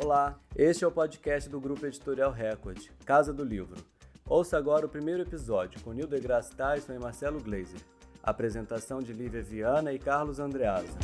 [0.00, 3.84] Olá, este é o podcast do Grupo Editorial Record, Casa do Livro.
[4.24, 7.80] Ouça agora o primeiro episódio com Nil deGrasse Tyson e Marcelo Gleiser.
[8.22, 10.96] Apresentação de Lívia Viana e Carlos Andreasa.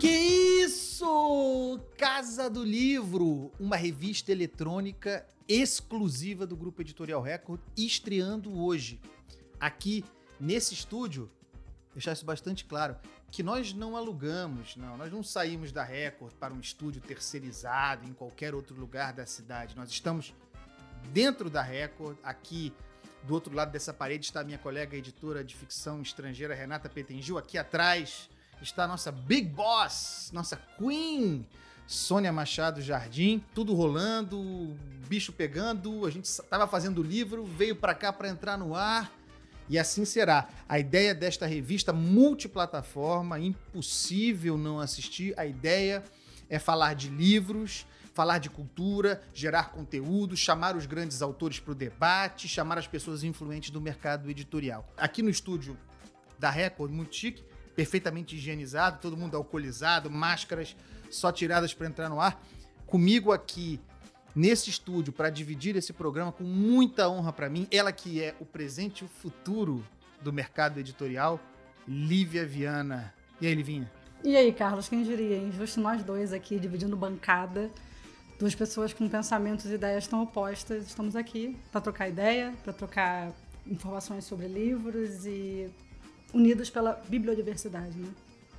[0.00, 0.08] Que
[0.64, 1.78] isso!
[1.96, 9.00] Casa do Livro, uma revista eletrônica exclusiva do Grupo Editorial Record, estreando hoje.
[9.60, 10.04] Aqui
[10.40, 11.30] nesse estúdio,
[11.94, 12.96] deixar isso bastante claro,
[13.30, 18.12] que nós não alugamos, não, nós não saímos da Record para um estúdio terceirizado em
[18.12, 19.76] qualquer outro lugar da cidade.
[19.76, 20.32] Nós estamos
[21.12, 22.72] dentro da Record, aqui
[23.24, 27.36] do outro lado dessa parede está a minha colega editora de ficção estrangeira Renata Petengil,
[27.36, 28.30] aqui atrás
[28.62, 31.46] está a nossa Big Boss, nossa Queen,
[31.86, 34.76] Sônia Machado Jardim, tudo rolando,
[35.08, 39.12] bicho pegando, a gente estava fazendo livro, veio para cá para entrar no ar
[39.68, 40.48] e assim será.
[40.68, 45.34] A ideia desta revista multiplataforma, impossível não assistir.
[45.36, 46.02] A ideia
[46.48, 51.74] é falar de livros, falar de cultura, gerar conteúdo, chamar os grandes autores para o
[51.74, 54.88] debate, chamar as pessoas influentes do mercado editorial.
[54.96, 55.76] Aqui no estúdio
[56.38, 60.74] da Record, muito chique, perfeitamente higienizado, todo mundo alcoolizado, máscaras
[61.10, 62.42] só tiradas para entrar no ar.
[62.86, 63.78] Comigo aqui
[64.36, 68.44] nesse estúdio para dividir esse programa com muita honra para mim, ela que é o
[68.44, 69.82] presente e o futuro
[70.20, 71.40] do mercado editorial,
[71.88, 73.14] Lívia Viana.
[73.40, 73.90] E aí, Livinha?
[74.22, 75.50] E aí, Carlos, quem diria, hein?
[75.52, 77.70] Justo nós dois aqui dividindo bancada,
[78.38, 83.32] duas pessoas com pensamentos e ideias tão opostas, estamos aqui para trocar ideia, para trocar
[83.66, 85.70] informações sobre livros e
[86.34, 88.08] unidos pela bibliodiversidade, né?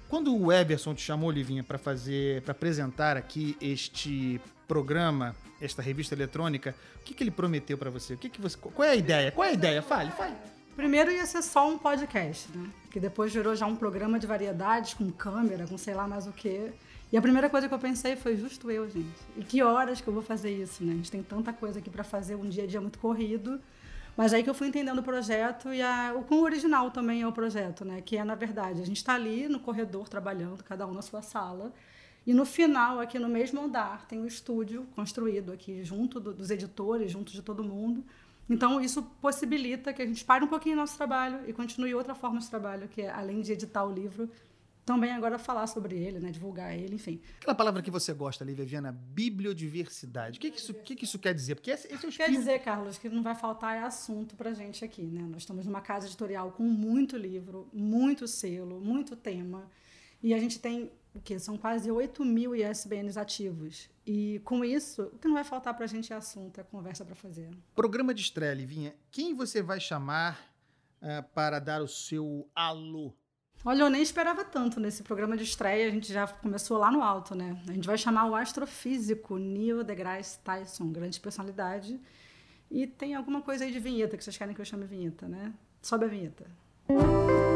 [0.10, 6.16] Quando o Eberson te chamou, Livinha, para fazer, para apresentar aqui este programa, esta revista
[6.16, 8.14] eletrônica, o que, que ele prometeu para você?
[8.14, 8.58] O que, que você?
[8.58, 9.32] Qual é a ideia?
[9.32, 9.82] Qual é a ideia?
[9.82, 10.34] Fale, fale.
[10.78, 12.70] Primeiro ia ser só um podcast, né?
[12.92, 16.32] Que depois virou já um programa de variedades com câmera, com sei lá mais o
[16.32, 16.72] quê.
[17.12, 19.08] E a primeira coisa que eu pensei foi justo eu, gente.
[19.36, 20.94] E que horas que eu vou fazer isso, né?
[20.94, 23.60] A gente tem tanta coisa aqui para fazer, um dia a dia muito corrido.
[24.18, 27.28] Mas aí que eu fui entendendo o projeto e a, o quão original também é
[27.28, 28.02] o projeto, né?
[28.02, 31.22] Que é, na verdade, a gente está ali no corredor trabalhando, cada um na sua
[31.22, 31.72] sala.
[32.26, 36.50] E no final, aqui no mesmo andar, tem um estúdio construído aqui junto do, dos
[36.50, 38.04] editores, junto de todo mundo.
[38.50, 42.40] Então, isso possibilita que a gente pare um pouquinho nosso trabalho e continue outra forma
[42.40, 44.30] de trabalho, que é, além de editar o livro,
[44.88, 47.20] também agora falar sobre ele, né, divulgar ele, enfim.
[47.42, 50.38] Aquela palavra que você gosta, Lívia Viana, bibliodiversidade.
[50.38, 51.56] O que, que, isso, que, que isso quer dizer?
[51.56, 54.86] Porque esse, esse é o Quer dizer, Carlos, que não vai faltar assunto pra gente
[54.86, 55.24] aqui, né?
[55.24, 59.70] Nós estamos numa casa editorial com muito livro, muito selo, muito tema.
[60.24, 63.90] E a gente tem o que são quase 8 mil ISBNs ativos.
[64.06, 67.04] E com isso, o que não vai faltar para a gente é assunto, é conversa
[67.04, 67.50] para fazer.
[67.76, 68.96] Programa de estreia, Livinha.
[69.12, 70.50] Quem você vai chamar
[71.02, 73.14] uh, para dar o seu alô?
[73.68, 77.04] Olha, eu nem esperava tanto nesse programa de estreia, a gente já começou lá no
[77.04, 77.62] alto, né?
[77.68, 82.00] A gente vai chamar o astrofísico Neil deGrasse Tyson, grande personalidade.
[82.72, 85.52] E tem alguma coisa aí de vinheta que vocês querem que eu chame vinheta, né?
[85.82, 86.46] Sobe a vinheta.
[86.88, 87.47] Música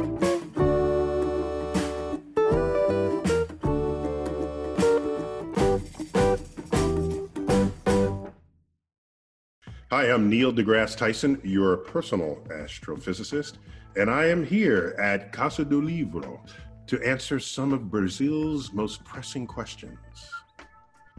[9.93, 13.55] Hi, I'm Neil deGrasse Tyson, your personal astrophysicist,
[13.97, 16.39] and I am here at Casa do Livro
[16.87, 19.99] to answer some of Brazil's most pressing questions.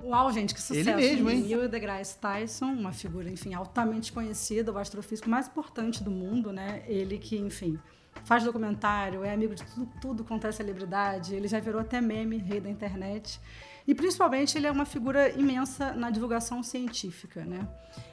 [0.02, 0.88] Uau, gente, que sucesso.
[0.88, 1.42] Ele mesmo, hein?
[1.42, 6.82] Neil deGrasse Tyson, uma figura, enfim, altamente conhecida, o astrofísico mais importante do mundo, né?
[6.86, 7.78] Ele que, enfim,
[8.24, 12.38] faz documentário, é amigo de tudo, tudo quanto é celebridade, ele já virou até meme,
[12.38, 13.38] rei da internet.
[13.86, 17.66] E principalmente ele é uma figura imensa na divulgação científica, né?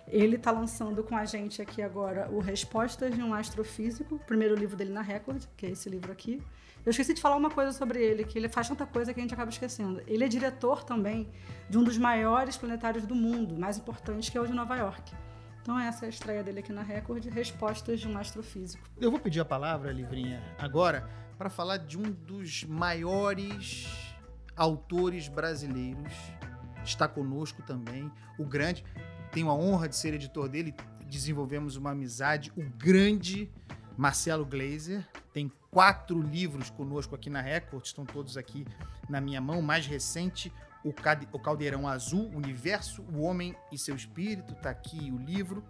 [0.08, 4.56] Ele está lançando com a gente aqui agora o Respostas de um Astrofísico, o primeiro
[4.56, 6.42] livro dele na Record, que é esse livro aqui.
[6.86, 9.24] Eu esqueci de falar uma coisa sobre ele, que ele faz tanta coisa que a
[9.24, 10.02] gente acaba esquecendo.
[10.08, 11.30] Ele é diretor também
[11.70, 15.14] de um dos maiores planetários do mundo, mais importante, que é o de Nova York.
[15.62, 18.84] Então essa é a estreia dele aqui na Record, Respostas de um Astrofísico.
[19.00, 21.08] Eu vou pedir a palavra, Livrinha, agora,
[21.38, 24.09] para falar de um dos maiores
[24.60, 26.14] autores brasileiros.
[26.84, 28.84] Está conosco também, o grande
[29.32, 30.76] tenho a honra de ser editor dele,
[31.08, 32.52] desenvolvemos uma amizade.
[32.58, 33.50] O grande
[33.98, 38.66] Marcelo Glazer tem quatro livros conosco aqui na Record, estão todos aqui
[39.08, 39.60] na minha mão.
[39.60, 40.52] O mais recente,
[40.84, 45.64] o Caldeirão Azul, Universo, o Homem e seu Espírito, está aqui o livro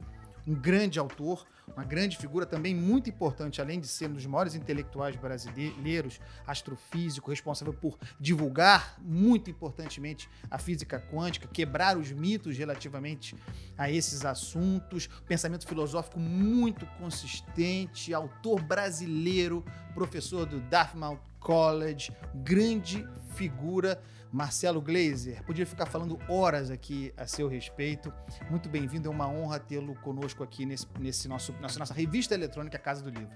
[0.50, 4.56] um grande autor, uma grande figura também muito importante, além de ser um dos maiores
[4.56, 13.36] intelectuais brasileiros, astrofísico, responsável por divulgar, muito importantemente, a física quântica, quebrar os mitos relativamente
[13.78, 19.64] a esses assuntos, pensamento filosófico muito consistente, autor brasileiro,
[19.94, 25.44] professor do Dartmouth College, grande figura, Marcelo Gleiser.
[25.44, 28.14] Podia ficar falando horas aqui a seu respeito.
[28.50, 32.78] Muito bem-vindo, é uma honra tê-lo conosco aqui nesse, nesse nosso, nossa, nossa revista eletrônica
[32.78, 33.36] Casa do Livro.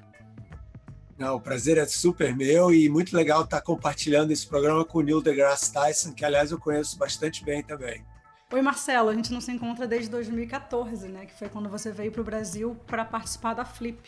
[1.18, 5.02] Não, o prazer é super meu e muito legal estar compartilhando esse programa com o
[5.02, 8.04] Neil deGrasse Tyson, que aliás eu conheço bastante bem também.
[8.52, 11.26] Oi, Marcelo, a gente não se encontra desde 2014, né?
[11.26, 14.00] Que foi quando você veio para o Brasil para participar da Flip.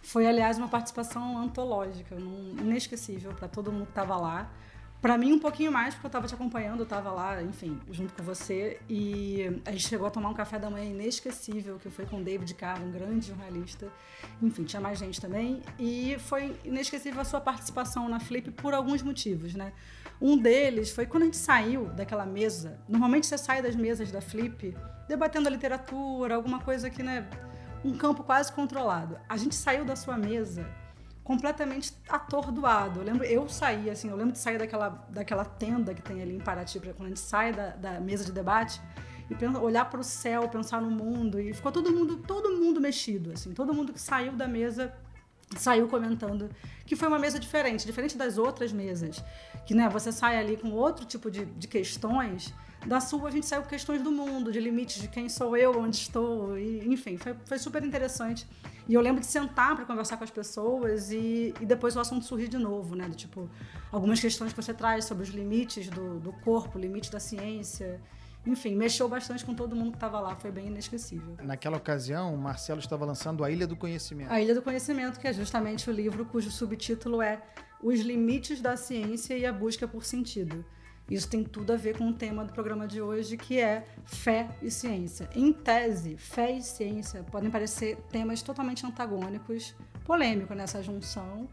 [0.00, 4.50] Foi, aliás, uma participação antológica, inesquecível para todo mundo que estava lá.
[5.04, 8.14] Para mim, um pouquinho mais, porque eu estava te acompanhando, eu estava lá, enfim, junto
[8.14, 8.80] com você.
[8.88, 12.54] E a gente chegou a tomar um café da manhã inesquecível, que foi com David
[12.54, 13.92] Carr, um grande jornalista.
[14.40, 15.60] Enfim, tinha mais gente também.
[15.78, 19.74] E foi inesquecível a sua participação na Flip por alguns motivos, né?
[20.18, 22.80] Um deles foi quando a gente saiu daquela mesa.
[22.88, 24.74] Normalmente você sai das mesas da Flip
[25.06, 27.28] debatendo a literatura, alguma coisa que, né?
[27.84, 29.18] Um campo quase controlado.
[29.28, 30.66] A gente saiu da sua mesa
[31.24, 33.00] completamente atordoado.
[33.00, 36.36] Eu lembro, eu saí, assim, eu lembro de sair daquela, daquela tenda que tem ali
[36.36, 38.80] em Paraty, quando a gente sai da, da mesa de debate
[39.30, 43.32] e olhar para o céu, pensar no mundo e ficou todo mundo, todo mundo mexido,
[43.32, 44.94] assim, todo mundo que saiu da mesa
[45.56, 46.50] saiu comentando
[46.86, 49.22] que foi uma mesa diferente, diferente das outras mesas,
[49.64, 52.52] que né, você sai ali com outro tipo de, de questões.
[52.86, 55.78] Da sua a gente saiu com questões do mundo, de limites de quem sou eu,
[55.78, 58.46] onde estou, e, enfim, foi, foi super interessante.
[58.86, 62.24] E eu lembro de sentar para conversar com as pessoas e, e depois o assunto
[62.26, 63.08] surgir de novo, né?
[63.08, 63.48] Do tipo,
[63.90, 68.00] algumas questões que você traz sobre os limites do, do corpo, limites da ciência.
[68.46, 71.34] Enfim, mexeu bastante com todo mundo que estava lá, foi bem inesquecível.
[71.42, 74.30] Naquela ocasião, o Marcelo estava lançando A Ilha do Conhecimento.
[74.30, 77.40] A Ilha do Conhecimento, que é justamente o livro cujo subtítulo é
[77.82, 80.62] Os Limites da Ciência e a Busca por Sentido.
[81.10, 84.48] Isso tem tudo a ver com o tema do programa de hoje, que é fé
[84.62, 85.28] e ciência.
[85.34, 89.74] Em tese, fé e ciência podem parecer temas totalmente antagônicos,
[90.04, 91.48] polêmico nessa junção,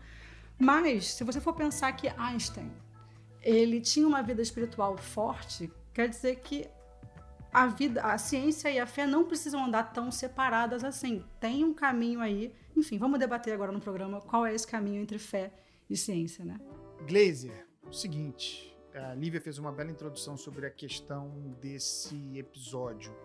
[0.58, 2.72] mas se você for pensar que Einstein
[3.42, 6.68] ele tinha uma vida espiritual forte, quer dizer que
[7.52, 11.26] a vida, a ciência e a fé não precisam andar tão separadas assim.
[11.40, 12.54] Tem um caminho aí.
[12.78, 15.52] Enfim, vamos debater agora no programa qual é esse caminho entre fé
[15.90, 16.58] e ciência, né?
[17.06, 23.16] Glazer, o seguinte, a Lívia fez uma bela introdução sobre a questão desse episódio.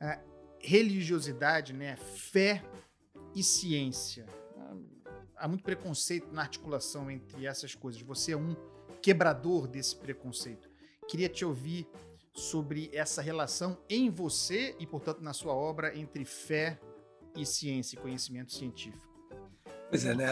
[0.00, 0.20] A
[0.60, 2.62] religiosidade, né, fé
[3.34, 4.26] e ciência.
[5.36, 8.02] Há muito preconceito na articulação entre essas coisas.
[8.02, 8.56] Você é um
[9.00, 10.68] quebrador desse preconceito.
[11.06, 11.88] Queria te ouvir
[12.32, 16.78] sobre essa relação em você e, portanto, na sua obra entre fé
[17.36, 19.07] e ciência e conhecimento científico.
[19.90, 20.26] Pois é, né?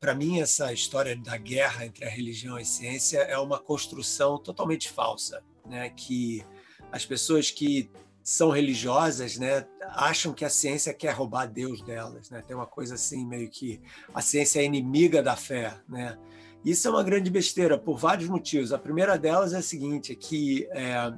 [0.00, 4.36] para mim, essa história da guerra entre a religião e a ciência é uma construção
[4.36, 5.90] totalmente falsa, né?
[5.90, 6.44] que
[6.90, 7.88] as pessoas que
[8.22, 12.30] são religiosas né, acham que a ciência quer roubar Deus delas.
[12.30, 12.42] Né?
[12.44, 13.80] Tem uma coisa assim, meio que
[14.12, 15.72] a ciência é inimiga da fé.
[15.88, 16.18] Né?
[16.64, 18.72] Isso é uma grande besteira, por vários motivos.
[18.72, 21.12] A primeira delas é a seguinte, é que é,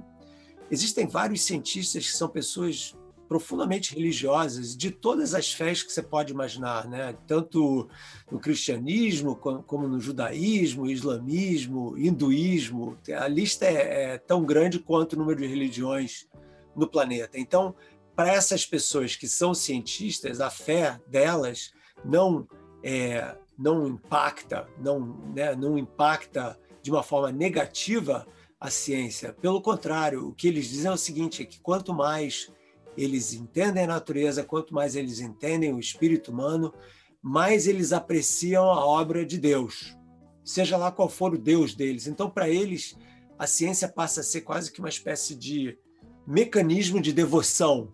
[0.70, 2.94] existem vários cientistas que são pessoas
[3.32, 7.16] profundamente religiosas de todas as fés que você pode imaginar, né?
[7.26, 7.88] tanto
[8.30, 12.98] no cristianismo como no judaísmo, islamismo, hinduísmo.
[13.16, 16.28] A lista é, é tão grande quanto o número de religiões
[16.76, 17.38] no planeta.
[17.40, 17.74] Então,
[18.14, 21.72] para essas pessoas que são cientistas, a fé delas
[22.04, 22.46] não
[22.84, 25.00] é, não impacta, não,
[25.34, 28.26] né, não impacta de uma forma negativa
[28.60, 29.32] a ciência.
[29.32, 32.52] Pelo contrário, o que eles dizem é o seguinte: é que quanto mais
[32.96, 36.72] eles entendem a natureza, quanto mais eles entendem o espírito humano,
[37.20, 39.96] mais eles apreciam a obra de Deus,
[40.44, 42.06] seja lá qual for o Deus deles.
[42.06, 42.96] Então, para eles,
[43.38, 45.78] a ciência passa a ser quase que uma espécie de
[46.26, 47.92] mecanismo de devoção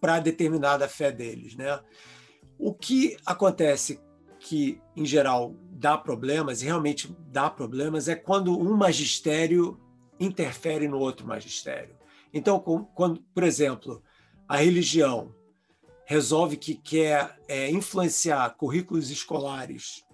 [0.00, 1.80] para determinada fé deles, né?
[2.58, 4.00] O que acontece
[4.38, 9.80] que, em geral, dá problemas, e realmente dá problemas, é quando um magistério
[10.18, 11.96] interfere no outro magistério.
[12.32, 12.58] Então,
[12.94, 14.02] quando, por exemplo,
[14.48, 15.34] a religião
[16.04, 20.04] resolve que quer é, influenciar currículos escolares,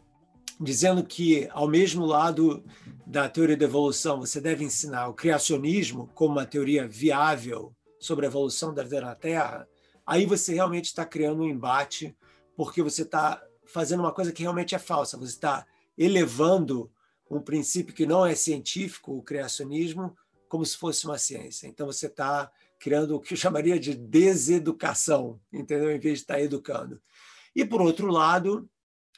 [0.61, 2.65] dizendo que, ao mesmo lado
[3.07, 8.29] da teoria da evolução, você deve ensinar o criacionismo como uma teoria viável sobre a
[8.29, 9.69] evolução da vida na Terra,
[10.07, 12.17] aí você realmente está criando um embate,
[12.57, 15.67] porque você está fazendo uma coisa que realmente é falsa, você está
[15.97, 16.91] elevando
[17.31, 20.17] um princípio que não é científico, o criacionismo,
[20.49, 21.67] como se fosse uma ciência.
[21.67, 25.91] Então você está criando o que eu chamaria de deseducação, entendeu?
[25.91, 27.01] Em vez de estar educando.
[27.55, 28.69] E, por outro lado,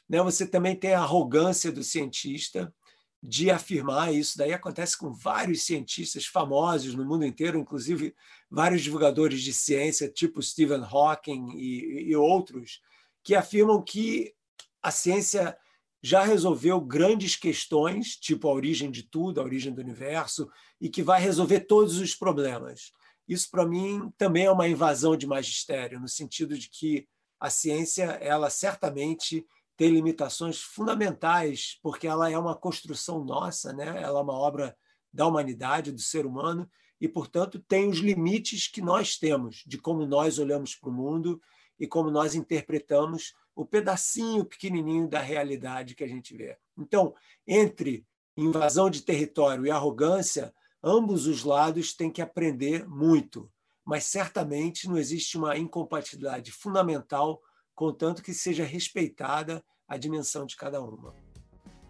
[0.09, 2.73] né, você também tem a arrogância do cientista
[3.21, 4.37] de afirmar isso.
[4.37, 8.15] Daí acontece com vários cientistas famosos no mundo inteiro, inclusive
[8.49, 12.81] vários divulgadores de ciência, tipo Stephen Hawking e, e outros,
[13.23, 14.33] que afirmam que
[14.81, 15.55] a ciência
[16.01, 20.49] já resolveu grandes questões, tipo a origem de tudo, a origem do universo,
[20.79, 22.91] e que vai resolver todos os problemas.
[23.31, 27.07] Isso, para mim, também é uma invasão de magistério, no sentido de que
[27.39, 29.47] a ciência, ela certamente
[29.77, 33.87] tem limitações fundamentais, porque ela é uma construção nossa, né?
[34.03, 34.75] ela é uma obra
[35.13, 36.69] da humanidade, do ser humano,
[36.99, 41.41] e, portanto, tem os limites que nós temos de como nós olhamos para o mundo
[41.79, 46.57] e como nós interpretamos o pedacinho pequenininho da realidade que a gente vê.
[46.77, 47.15] Então,
[47.47, 53.51] entre invasão de território e arrogância, ambos os lados têm que aprender muito,
[53.85, 57.41] mas certamente não existe uma incompatibilidade fundamental,
[57.73, 61.13] contanto que seja respeitada a dimensão de cada uma.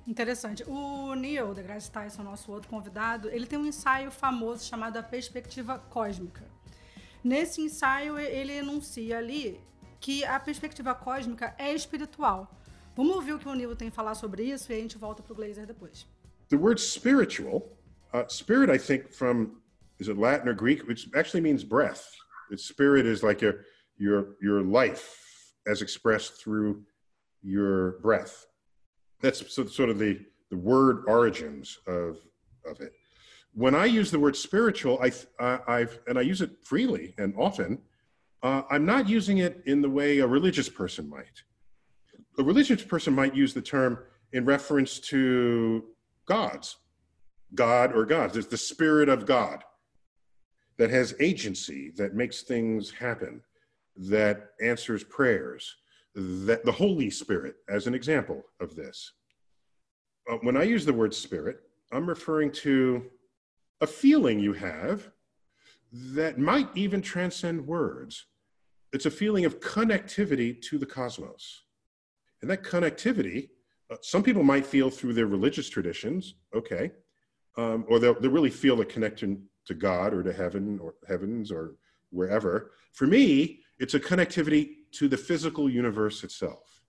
[0.07, 0.63] Interessante.
[0.67, 5.77] O Neil deGrasse Tyson, nosso outro convidado, ele tem um ensaio famoso chamado A Perspectiva
[5.77, 6.43] Cósmica.
[7.24, 9.62] Nesse ensaio, ele enuncia ali
[10.00, 12.51] que a perspectiva cósmica é espiritual.
[12.95, 15.21] Vamos ouvir o que o Neil tem a falar sobre isso e a gente volta
[15.21, 16.07] para o Glazer depois.
[16.50, 17.69] The word spiritual,
[18.13, 19.61] uh, spirit, I think, from
[19.99, 22.11] is it Latin or Greek, which actually means breath.
[22.49, 23.65] Its spirit is like your
[23.97, 26.83] your your life as expressed through
[27.41, 28.47] your breath.
[29.21, 32.17] That's sort of the the word origins of
[32.65, 32.93] of it.
[33.53, 35.11] When I use the word spiritual, I,
[35.67, 37.79] I have and I use it freely and often.
[38.43, 41.43] Uh, I'm not using it in the way a religious person might.
[42.39, 43.99] A religious person might use the term
[44.33, 45.83] in reference to
[46.25, 46.77] gods,
[47.55, 48.34] God or gods.
[48.34, 49.63] There's the spirit of God
[50.77, 53.41] that has agency, that makes things happen,
[53.96, 55.75] that answers prayers,
[56.15, 59.13] that the Holy Spirit, as an example of this.
[60.29, 63.05] Uh, when I use the word spirit, I'm referring to
[63.81, 65.10] a feeling you have
[65.91, 68.25] that might even transcend words
[68.93, 71.63] it's a feeling of connectivity to the cosmos.
[72.41, 73.50] And that connectivity,
[73.89, 76.91] uh, some people might feel through their religious traditions, okay,
[77.58, 81.51] um, or they'll, they'll really feel a connection to God or to heaven or heavens
[81.51, 81.75] or
[82.10, 82.72] wherever.
[82.93, 86.81] For me, it's a connectivity to the physical universe itself.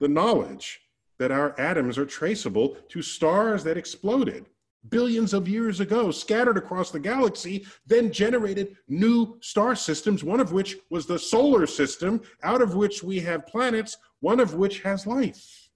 [0.00, 0.80] The knowledge
[1.18, 4.46] that our atoms are traceable to stars that exploded
[4.90, 10.52] billions of years ago, scattered across the galaxy, then generated new star systems, one of
[10.52, 15.06] which was the solar system, out of which we have planets, one of which has
[15.06, 15.67] life.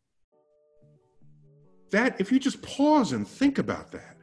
[1.93, 4.17] That, if you just pause and think about that,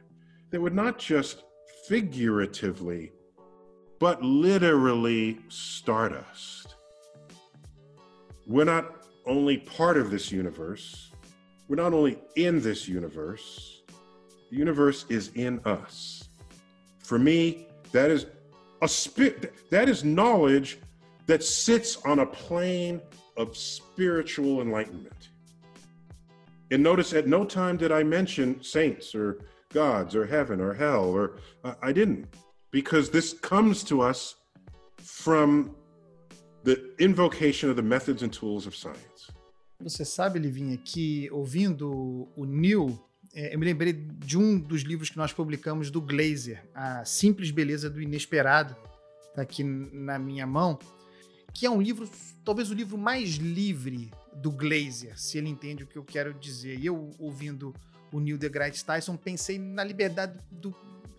[0.50, 1.44] that would not just
[1.88, 3.12] figuratively,
[4.00, 6.74] but literally stardust.
[8.46, 11.12] We're not only part of this universe,
[11.68, 13.82] we're not only in this universe,
[14.50, 16.28] the universe is in us.
[17.04, 18.26] For me, that is
[18.82, 20.80] a spirit that is knowledge
[21.26, 23.00] that sits on a plane
[23.36, 25.29] of spiritual enlightenment.
[26.70, 29.38] And notice at no time did I mention saints or
[29.72, 32.26] gods or heaven or hell or uh, I didn't
[32.70, 34.36] because this comes to us
[34.98, 35.74] from
[36.62, 39.30] the invocation of the methods and tools of science.
[39.82, 42.98] Você sabe, Livinha, que ouvindo o Neil
[43.34, 47.50] é, eu me lembrei de um dos livros que nós publicamos do Glazer, A Simples
[47.50, 48.76] Beleza do Inesperado,
[49.28, 50.78] está aqui na minha mão,
[51.54, 52.08] que é um livro,
[52.44, 56.78] talvez o livro mais livre do Glazer, se ele entende o que eu quero dizer.
[56.78, 57.74] E eu, ouvindo
[58.12, 60.74] o Neil deGrasse Tyson, pensei na liberdade do,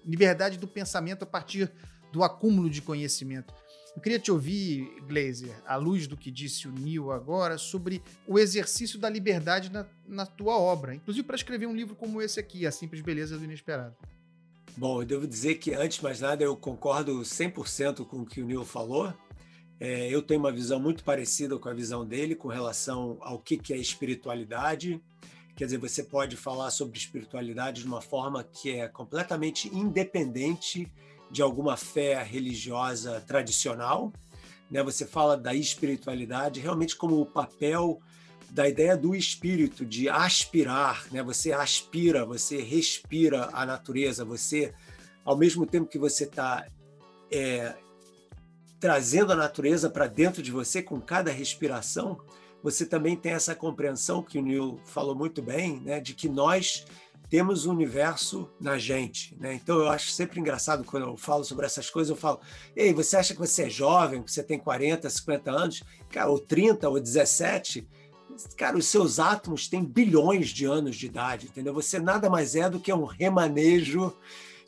[0.06, 1.72] liberdade do pensamento a partir
[2.12, 3.54] do acúmulo de conhecimento.
[3.96, 8.40] Eu queria te ouvir, Glazer, à luz do que disse o Neil agora, sobre o
[8.40, 12.66] exercício da liberdade na, na tua obra, inclusive para escrever um livro como esse aqui,
[12.66, 13.96] A Simples Beleza do Inesperado.
[14.78, 18.42] Bom, eu devo dizer que, antes de mais nada, eu concordo 100% com o que
[18.42, 19.14] o Neil falou.
[19.84, 23.58] É, eu tenho uma visão muito parecida com a visão dele com relação ao que,
[23.58, 25.02] que é espiritualidade.
[25.56, 30.88] Quer dizer, você pode falar sobre espiritualidade de uma forma que é completamente independente
[31.32, 34.14] de alguma fé religiosa tradicional.
[34.70, 34.84] Né?
[34.84, 38.00] Você fala da espiritualidade realmente como o papel
[38.52, 41.08] da ideia do espírito, de aspirar.
[41.12, 41.24] Né?
[41.24, 44.76] Você aspira, você respira a natureza, você,
[45.26, 46.68] ao mesmo tempo que você está
[47.32, 47.74] é,
[48.82, 52.20] trazendo a natureza para dentro de você com cada respiração,
[52.64, 56.86] você também tem essa compreensão que o Neil falou muito bem, né, de que nós
[57.30, 59.38] temos o universo na gente.
[59.40, 59.54] Né?
[59.54, 62.42] Então eu acho sempre engraçado quando eu falo sobre essas coisas, eu falo,
[62.76, 66.40] ei, você acha que você é jovem, que você tem 40, 50 anos, cara, ou
[66.40, 67.88] 30, ou 17,
[68.58, 71.74] cara, os seus átomos têm bilhões de anos de idade, entendeu?
[71.76, 74.12] Você nada mais é do que um remanejo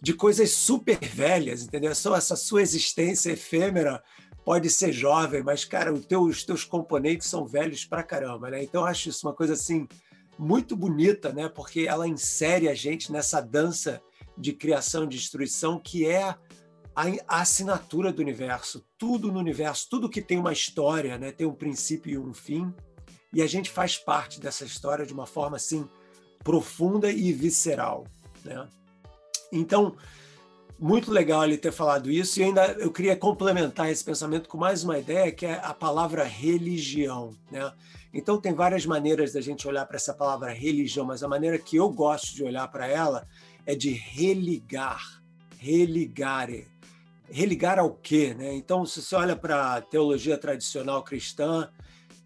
[0.03, 1.95] de coisas super velhas, entendeu?
[1.95, 4.03] Só essa sua existência efêmera
[4.43, 8.61] pode ser jovem, mas, cara, teu, os teus componentes são velhos pra caramba, né?
[8.61, 9.87] Então eu acho isso uma coisa assim
[10.37, 11.47] muito bonita, né?
[11.47, 14.01] Porque ela insere a gente nessa dança
[14.37, 16.37] de criação e destruição que é a,
[16.93, 18.85] a, assinatura do universo.
[18.97, 21.31] Tudo no universo, tudo que tem uma história, né?
[21.31, 22.73] Tem um princípio e um fim.
[23.33, 25.87] E a gente faz parte dessa história de uma forma assim
[26.43, 28.05] profunda e visceral,
[28.43, 28.67] né?
[29.53, 29.95] Então,
[30.79, 34.83] muito legal ele ter falado isso e ainda eu queria complementar esse pensamento com mais
[34.83, 37.71] uma ideia que é a palavra religião, né?
[38.13, 41.77] Então tem várias maneiras da gente olhar para essa palavra religião, mas a maneira que
[41.77, 43.27] eu gosto de olhar para ela
[43.65, 45.23] é de religar,
[45.57, 46.67] religare.
[47.29, 48.53] Religar ao quê, né?
[48.53, 51.69] Então se você olha para a teologia tradicional cristã,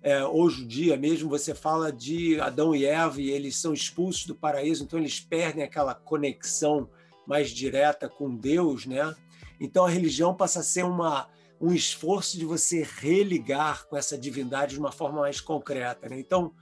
[0.01, 4.33] é, ou judia mesmo, você fala de Adão e Eva e eles são expulsos do
[4.33, 6.89] paraíso, então eles perdem aquela conexão
[7.27, 9.13] mais direta com Deus, né?
[9.59, 11.27] Então a religião passa a ser uma,
[11.59, 16.19] um esforço de você religar com essa divindade de uma forma mais concreta, né?
[16.19, 16.53] Então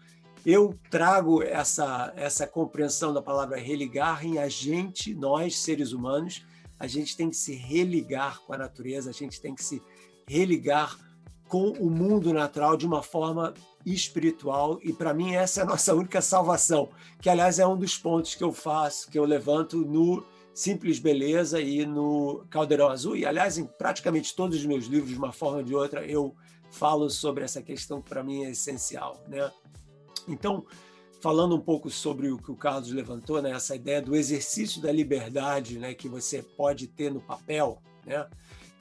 [0.46, 6.46] eu trago essa essa compreensão da palavra religar em a gente, nós seres humanos,
[6.80, 9.82] a gente tem que se religar com a natureza, a gente tem que se
[10.28, 10.98] religar
[11.48, 13.54] com o mundo natural de uma forma
[13.86, 16.90] espiritual e para mim essa é a nossa única salvação,
[17.22, 21.60] que aliás é um dos pontos que eu faço, que eu levanto no Simples Beleza
[21.60, 23.18] e no Caldeirão Azul.
[23.18, 26.34] E, aliás, em praticamente todos os meus livros, de uma forma ou de outra, eu
[26.72, 29.22] falo sobre essa questão que para mim é essencial.
[29.28, 29.52] Né?
[30.30, 30.66] Então,
[31.20, 34.94] falando um pouco sobre o que o Carlos levantou, né, essa ideia do exercício da
[34.94, 38.26] liberdade né, que você pode ter no papel, né,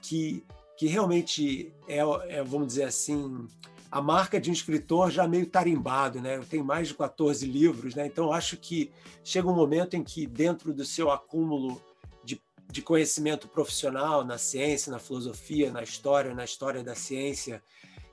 [0.01, 0.45] que,
[0.77, 3.49] que realmente é, é, vamos dizer assim,
[3.95, 6.37] a marca de um escritor já meio tarimbado, né?
[6.37, 8.05] Eu tenho mais de 14 livros, né?
[8.05, 8.91] Então acho que
[9.23, 11.81] chega um momento em que dentro do seu acúmulo
[12.25, 17.63] de, de conhecimento profissional na ciência, na filosofia, na história, na história da ciência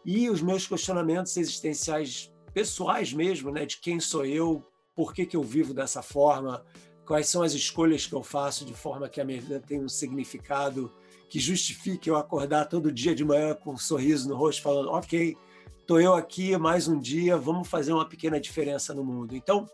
[0.05, 3.65] e os meus questionamentos existenciais pessoais mesmo, né?
[3.65, 4.63] De quem sou eu,
[4.95, 6.63] por que, que eu vivo dessa forma,
[7.07, 9.89] quais são as escolhas que eu faço de forma que a minha vida tenha um
[9.89, 10.91] significado
[11.27, 15.35] que justifique eu acordar todo dia de manhã com um sorriso no rosto, falando, ok,
[15.91, 19.35] estou eu aqui mais um dia, vamos fazer uma pequena diferença no mundo.
[19.35, 19.65] Então,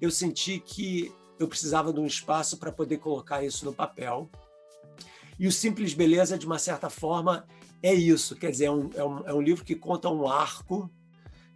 [0.00, 4.30] eu senti que eu precisava de um espaço para poder colocar isso no papel.
[5.38, 7.46] E o Simples Beleza, de uma certa forma,
[7.82, 8.34] é isso.
[8.34, 10.90] Quer dizer, é um, é um, é um livro que conta um arco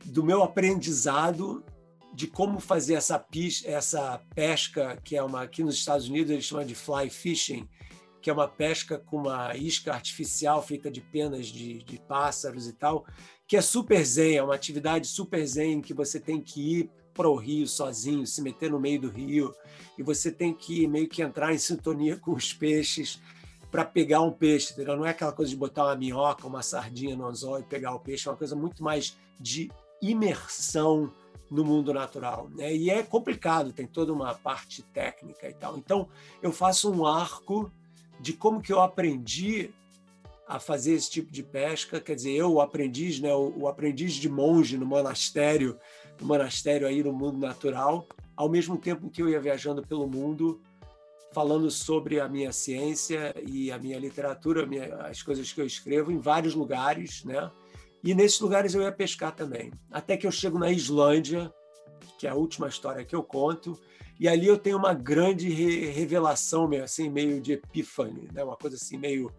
[0.04, 1.64] do meu aprendizado
[2.12, 6.44] de como fazer essa, pis, essa pesca, que é uma aqui nos Estados Unidos eles
[6.44, 7.66] chamam de fly fishing,
[8.20, 12.74] que é uma pesca com uma isca artificial feita de penas de, de pássaros e
[12.74, 13.06] tal,
[13.52, 17.28] que é super zen, é uma atividade super zen que você tem que ir para
[17.28, 19.54] o rio sozinho, se meter no meio do rio,
[19.98, 23.20] e você tem que meio que entrar em sintonia com os peixes
[23.70, 24.96] para pegar um peixe, entendeu?
[24.96, 28.00] Não é aquela coisa de botar uma minhoca, uma sardinha no anzol e pegar o
[28.00, 31.12] peixe, é uma coisa muito mais de imersão
[31.50, 32.74] no mundo natural, né?
[32.74, 35.76] E é complicado, tem toda uma parte técnica e tal.
[35.76, 36.08] Então,
[36.40, 37.70] eu faço um arco
[38.18, 39.74] de como que eu aprendi
[40.46, 42.00] a fazer esse tipo de pesca.
[42.00, 45.78] Quer dizer, eu, o aprendiz, né, o, o aprendiz de monge no monastério,
[46.20, 50.60] no monastério aí no mundo natural, ao mesmo tempo que eu ia viajando pelo mundo,
[51.32, 56.12] falando sobre a minha ciência e a minha literatura, minha, as coisas que eu escrevo
[56.12, 57.50] em vários lugares, né?
[58.04, 59.72] E nesses lugares eu ia pescar também.
[59.90, 61.52] Até que eu chego na Islândia,
[62.18, 63.78] que é a última história que eu conto,
[64.18, 68.44] e ali eu tenho uma grande re revelação, meio assim, meio de epifania, né?
[68.44, 69.32] Uma coisa assim meio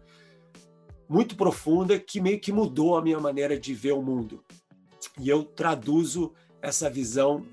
[1.08, 4.42] muito profunda que meio que mudou a minha maneira de ver o mundo.
[5.20, 7.46] E eu traduzo essa visão,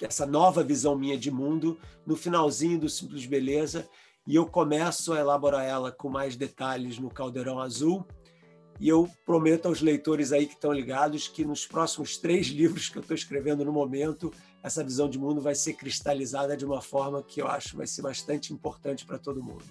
[0.00, 3.88] essa nova visão minha de mundo, no finalzinho do Simples Beleza,
[4.26, 8.04] e eu começo a elaborar ela com mais detalhes no Caldeirão Azul.
[8.80, 12.98] E eu prometo aos leitores aí que estão ligados que nos próximos três livros que
[12.98, 17.22] eu estou escrevendo no momento, essa visão de mundo vai ser cristalizada de uma forma
[17.22, 19.64] que eu acho vai ser bastante importante para todo mundo.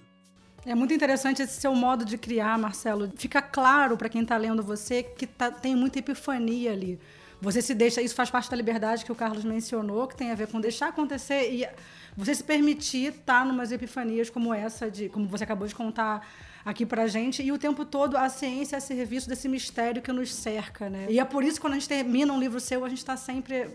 [0.65, 3.11] É muito interessante esse seu modo de criar, Marcelo.
[3.15, 6.99] Fica claro para quem está lendo você que tá, tem muita epifania ali.
[7.41, 10.35] Você se deixa, isso faz parte da liberdade que o Carlos mencionou, que tem a
[10.35, 11.67] ver com deixar acontecer e
[12.15, 16.27] você se permitir estar tá numas epifanias como essa de, como você acabou de contar
[16.63, 20.11] aqui pra gente, e o tempo todo a ciência é a serviço desse mistério que
[20.11, 21.07] nos cerca, né?
[21.09, 23.17] E é por isso que quando a gente termina um livro seu, a gente está
[23.17, 23.67] sempre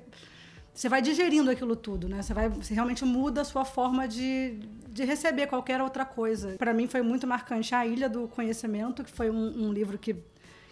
[0.76, 2.20] você vai digerindo aquilo tudo, né?
[2.20, 4.58] Você vai, você realmente muda a sua forma de,
[4.90, 6.54] de receber qualquer outra coisa.
[6.58, 10.14] Para mim foi muito marcante a Ilha do Conhecimento, que foi um, um livro que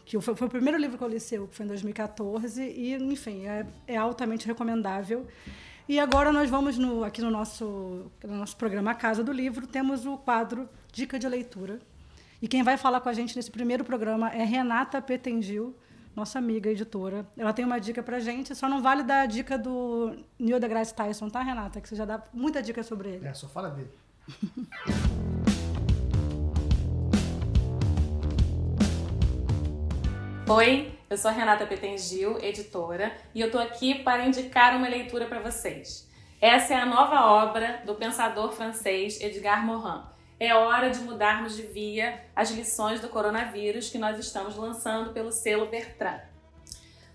[0.04, 2.92] que foi, foi, o primeiro livro que eu li seu, que foi em 2014 e
[2.92, 5.26] enfim é, é altamente recomendável.
[5.88, 10.04] E agora nós vamos no, aqui no nosso, no nosso programa Casa do Livro, temos
[10.04, 11.78] o quadro Dica de Leitura.
[12.42, 15.74] E quem vai falar com a gente nesse primeiro programa é Renata Petengil,
[16.14, 17.26] nossa amiga editora.
[17.36, 20.94] Ela tem uma dica pra gente, só não vale dar a dica do Neil deGrasse
[20.94, 21.80] Tyson, tá, Renata?
[21.80, 23.26] Que você já dá muita dica sobre ele.
[23.26, 23.90] É, só fala dele.
[30.46, 35.24] Oi, eu sou a Renata Petengil, editora, e eu tô aqui para indicar uma leitura
[35.26, 36.06] para vocês.
[36.38, 40.13] Essa é a nova obra do pensador francês Edgar Morin.
[40.38, 45.30] É hora de mudarmos de via as lições do coronavírus que nós estamos lançando pelo
[45.30, 46.20] selo Bertrand.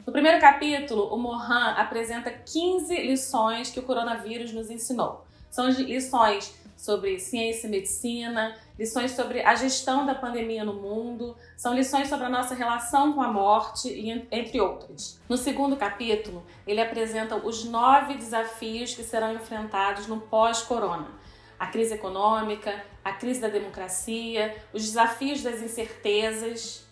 [0.07, 5.25] No primeiro capítulo, o Morin apresenta 15 lições que o coronavírus nos ensinou.
[5.51, 11.73] São lições sobre ciência e medicina, lições sobre a gestão da pandemia no mundo, são
[11.73, 13.89] lições sobre a nossa relação com a morte,
[14.31, 15.19] entre outras.
[15.27, 21.19] No segundo capítulo, ele apresenta os nove desafios que serão enfrentados no pós-corona.
[21.59, 26.87] A crise econômica, a crise da democracia, os desafios das incertezas.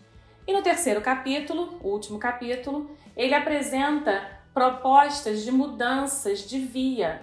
[0.45, 7.21] E no terceiro capítulo, o último capítulo, ele apresenta propostas de mudanças de via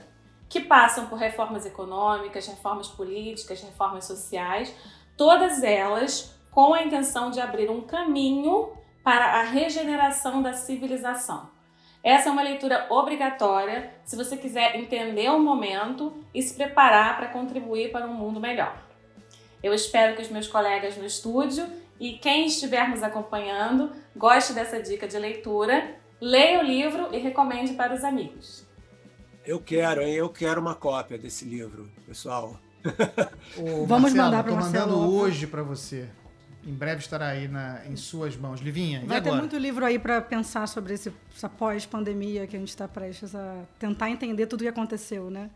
[0.49, 4.75] que passam por reformas econômicas, reformas políticas, reformas sociais,
[5.17, 11.54] todas elas com a intenção de abrir um caminho para a regeneração da civilização.
[12.05, 17.29] Essa é uma leitura obrigatória se você quiser entender o momento e se preparar para
[17.29, 18.77] contribuir para um mundo melhor.
[19.63, 21.67] Eu espero que os meus colegas no estúdio
[21.99, 27.73] e quem estiver nos acompanhando goste dessa dica de leitura, leia o livro e recomende
[27.73, 28.67] para os amigos.
[29.47, 30.13] Eu quero, hein?
[30.13, 32.61] Eu quero uma cópia desse livro, pessoal.
[33.57, 34.79] Ô, Vamos Marcelo, mandar para você.
[34.79, 36.07] mandando hoje para você.
[36.67, 38.61] Em breve estará aí na, em suas mãos.
[38.61, 42.71] Livinha, Vai ter muito livro aí para pensar sobre esse, essa pós-pandemia que a gente
[42.71, 45.51] está prestes a tentar entender tudo o que aconteceu, né?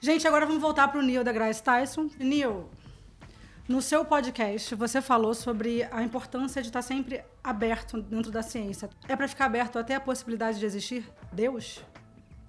[0.00, 2.08] Gente, agora vamos voltar para o Neil deGrasse Tyson.
[2.18, 2.68] Neil,
[3.68, 8.88] no seu podcast, você falou sobre a importância de estar sempre aberto dentro da ciência.
[9.06, 11.82] É para ficar aberto até a possibilidade de existir Deus?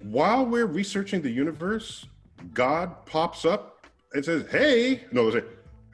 [0.04, 2.06] while we're researching the universe,
[2.52, 5.42] God pops up and says, "Hey," no, say,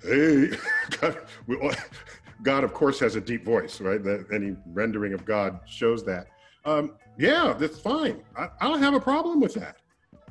[0.02, 0.50] "Hey."
[1.00, 1.56] God, we,
[2.42, 4.02] God, of course, has a deep voice, right?
[4.02, 6.28] That any rendering of God shows that.
[6.64, 8.22] Um, yeah, that's fine.
[8.36, 9.76] I, I, don't have a problem with that.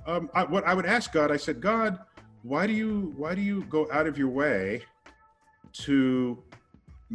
[0.06, 2.00] Um, I, what I would ask God, I said, God,
[2.44, 4.84] why do you why do you go out of your way
[5.74, 6.42] to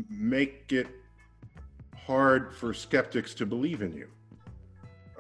[0.09, 0.88] make it
[1.97, 4.09] hard for skeptics to believe in you?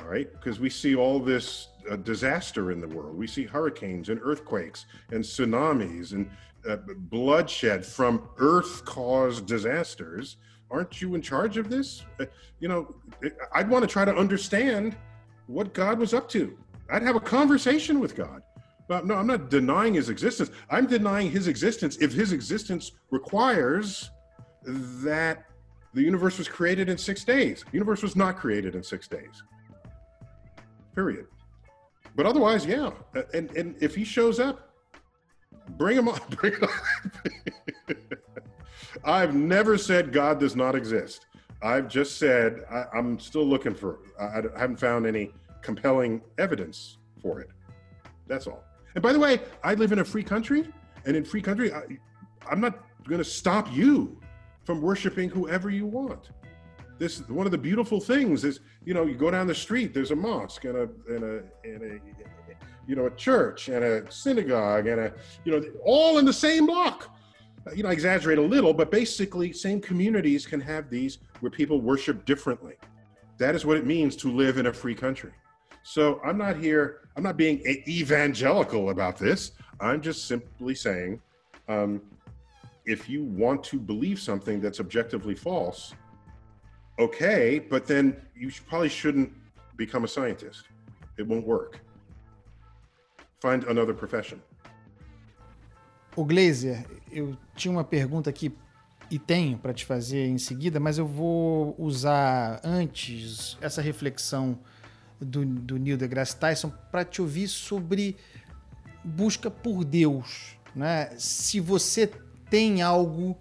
[0.04, 0.30] all right?
[0.32, 3.16] Because we see all this uh, disaster in the world.
[3.16, 6.30] We see hurricanes and earthquakes and tsunamis and
[6.68, 10.36] uh, bloodshed from earth caused disasters.
[10.70, 12.04] Aren't you in charge of this?
[12.18, 12.26] Uh,
[12.60, 12.94] you know,
[13.54, 14.96] I'd want to try to understand
[15.46, 16.56] what God was up to.
[16.90, 18.42] I'd have a conversation with God.
[18.86, 20.50] But no, I'm not denying his existence.
[20.68, 24.10] I'm denying his existence if his existence requires
[24.64, 25.44] that
[25.94, 27.64] the universe was created in six days.
[27.64, 29.42] The universe was not created in six days
[30.94, 31.26] period.
[32.16, 32.90] But otherwise, yeah.
[33.32, 34.73] And and if he shows up,
[35.70, 36.20] bring him on.
[36.30, 37.96] Bring him on.
[39.04, 41.26] I've never said God does not exist.
[41.62, 43.98] I've just said I, am still looking for.
[44.20, 47.50] I, I haven't found any compelling evidence for it.
[48.26, 48.64] That's all.
[48.94, 50.68] And by the way, I live in a free country,
[51.04, 51.82] and in free country, I,
[52.48, 54.20] I'm not going to stop you
[54.64, 56.30] from worshiping whoever you want
[56.98, 60.10] this one of the beautiful things is you know you go down the street there's
[60.10, 62.00] a mosque and a and a and a
[62.86, 65.12] you know a church and a synagogue and a
[65.44, 67.16] you know all in the same block
[67.74, 71.80] you know I exaggerate a little but basically same communities can have these where people
[71.80, 72.74] worship differently
[73.38, 75.32] that is what it means to live in a free country
[75.82, 81.20] so i'm not here i'm not being evangelical about this i'm just simply saying
[81.68, 82.00] um,
[82.86, 85.94] if you want to believe something that's objectively false
[86.98, 89.32] okay, but then you probably shouldn't
[89.76, 90.64] become a scientist.
[91.18, 91.80] It won't work.
[93.44, 94.38] Find another profession.
[96.16, 98.56] O Glazer, eu tinha uma pergunta aqui
[99.10, 104.58] e tenho para te fazer em seguida, mas eu vou usar antes essa reflexão
[105.20, 108.16] do, do Neil deGrasse Tyson para te ouvir sobre
[109.04, 110.56] busca por Deus.
[110.74, 111.10] Né?
[111.18, 112.10] Se você
[112.48, 113.36] tem algo,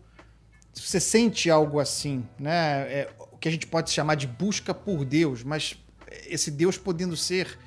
[0.74, 2.82] se você sente algo assim, né?
[2.92, 5.78] É, que a gente pode chamar de busca por Deus, mas
[6.26, 7.58] esse Deus podendo ser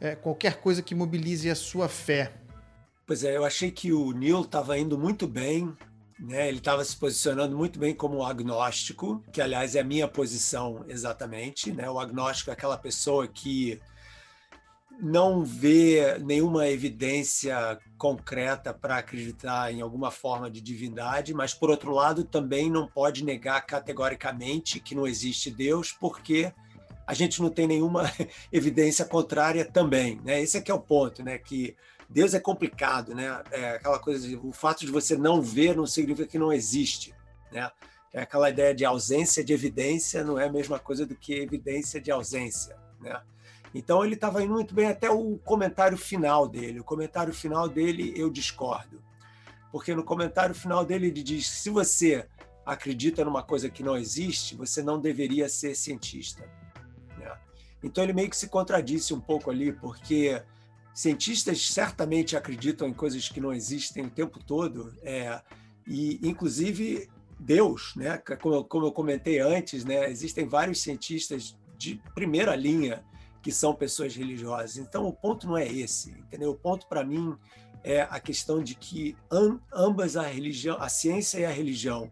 [0.00, 2.32] é, qualquer coisa que mobilize a sua fé.
[3.06, 5.76] Pois é, eu achei que o Neil estava indo muito bem,
[6.18, 6.48] né?
[6.48, 11.72] ele estava se posicionando muito bem como agnóstico, que aliás é a minha posição exatamente.
[11.72, 11.90] Né?
[11.90, 13.80] O agnóstico é aquela pessoa que
[15.02, 21.92] não vê nenhuma evidência concreta para acreditar em alguma forma de divindade, mas, por outro
[21.92, 26.52] lado, também não pode negar categoricamente que não existe Deus, porque
[27.10, 28.04] a gente não tem nenhuma
[28.52, 30.20] evidência contrária também.
[30.24, 30.40] Né?
[30.40, 31.38] Esse é que é o ponto, né?
[31.38, 31.76] que
[32.08, 33.42] Deus é complicado, né?
[33.50, 37.12] É aquela coisa de, o fato de você não ver não significa que não existe,
[37.52, 37.70] né?
[38.12, 42.00] É aquela ideia de ausência de evidência não é a mesma coisa do que evidência
[42.00, 43.20] de ausência, né?
[43.72, 46.80] Então ele estava indo muito bem até o comentário final dele.
[46.80, 49.02] O comentário final dele eu discordo.
[49.70, 52.26] Porque no comentário final dele ele diz: se você
[52.66, 56.48] acredita numa coisa que não existe, você não deveria ser cientista.
[57.82, 60.42] Então ele meio que se contradisse um pouco ali, porque
[60.92, 65.40] cientistas certamente acreditam em coisas que não existem o tempo todo, é,
[65.86, 68.18] e inclusive Deus, né?
[68.40, 70.10] Como, como eu comentei antes, né?
[70.10, 73.02] Existem vários cientistas de primeira linha
[73.42, 74.76] que são pessoas religiosas.
[74.76, 76.50] Então, o ponto não é esse, entendeu?
[76.50, 77.34] O ponto para mim
[77.82, 79.16] é a questão de que
[79.72, 82.10] ambas a religião, a ciência e a religião,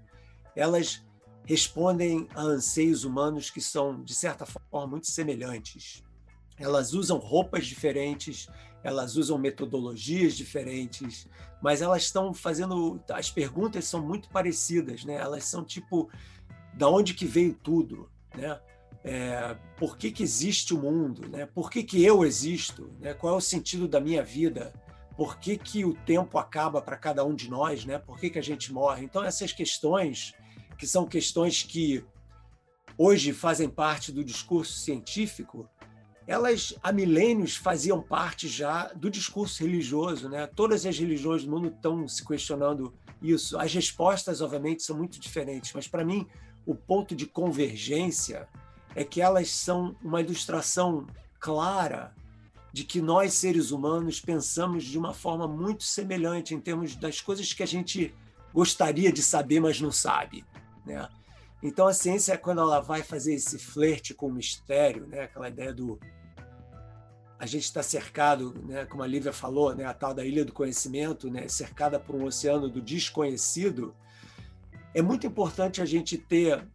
[0.56, 1.04] elas
[1.48, 6.04] respondem a anseios humanos que são de certa forma muito semelhantes.
[6.58, 8.46] Elas usam roupas diferentes,
[8.84, 11.26] elas usam metodologias diferentes,
[11.62, 15.14] mas elas estão fazendo as perguntas são muito parecidas, né?
[15.14, 16.10] Elas são tipo
[16.74, 18.60] da onde que veio tudo, né?
[19.02, 21.46] É, por que, que existe o mundo, né?
[21.46, 23.14] Por que, que eu existo, né?
[23.14, 24.70] Qual é o sentido da minha vida?
[25.16, 27.98] Por que, que o tempo acaba para cada um de nós, né?
[27.98, 29.02] Por que, que a gente morre?
[29.02, 30.34] Então essas questões
[30.78, 32.04] que são questões que
[32.96, 35.68] hoje fazem parte do discurso científico,
[36.26, 40.46] elas há milênios faziam parte já do discurso religioso, né?
[40.46, 43.58] Todas as religiões do mundo estão se questionando isso.
[43.58, 46.26] As respostas, obviamente, são muito diferentes, mas para mim
[46.66, 48.46] o ponto de convergência
[48.94, 51.06] é que elas são uma ilustração
[51.40, 52.14] clara
[52.72, 57.52] de que nós seres humanos pensamos de uma forma muito semelhante em termos das coisas
[57.52, 58.14] que a gente
[58.52, 60.44] gostaria de saber, mas não sabe,
[60.88, 61.08] né?
[61.62, 65.22] Então a ciência quando ela vai fazer esse flerte com o mistério, né?
[65.22, 65.98] Aquela ideia do
[67.38, 70.52] a gente está cercado, né, como a Lívia falou, né, a tal da ilha do
[70.52, 73.94] conhecimento, né, cercada por um oceano do desconhecido,
[74.92, 76.66] é muito importante a gente ter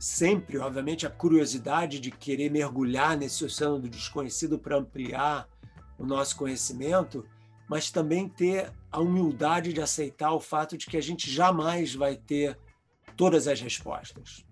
[0.00, 5.48] sempre, obviamente, a curiosidade de querer mergulhar nesse oceano do desconhecido para ampliar
[5.96, 7.24] o nosso conhecimento,
[7.68, 12.16] mas também ter a humildade de aceitar o fato de que a gente jamais vai
[12.16, 12.58] ter
[13.16, 14.44] todas as respostas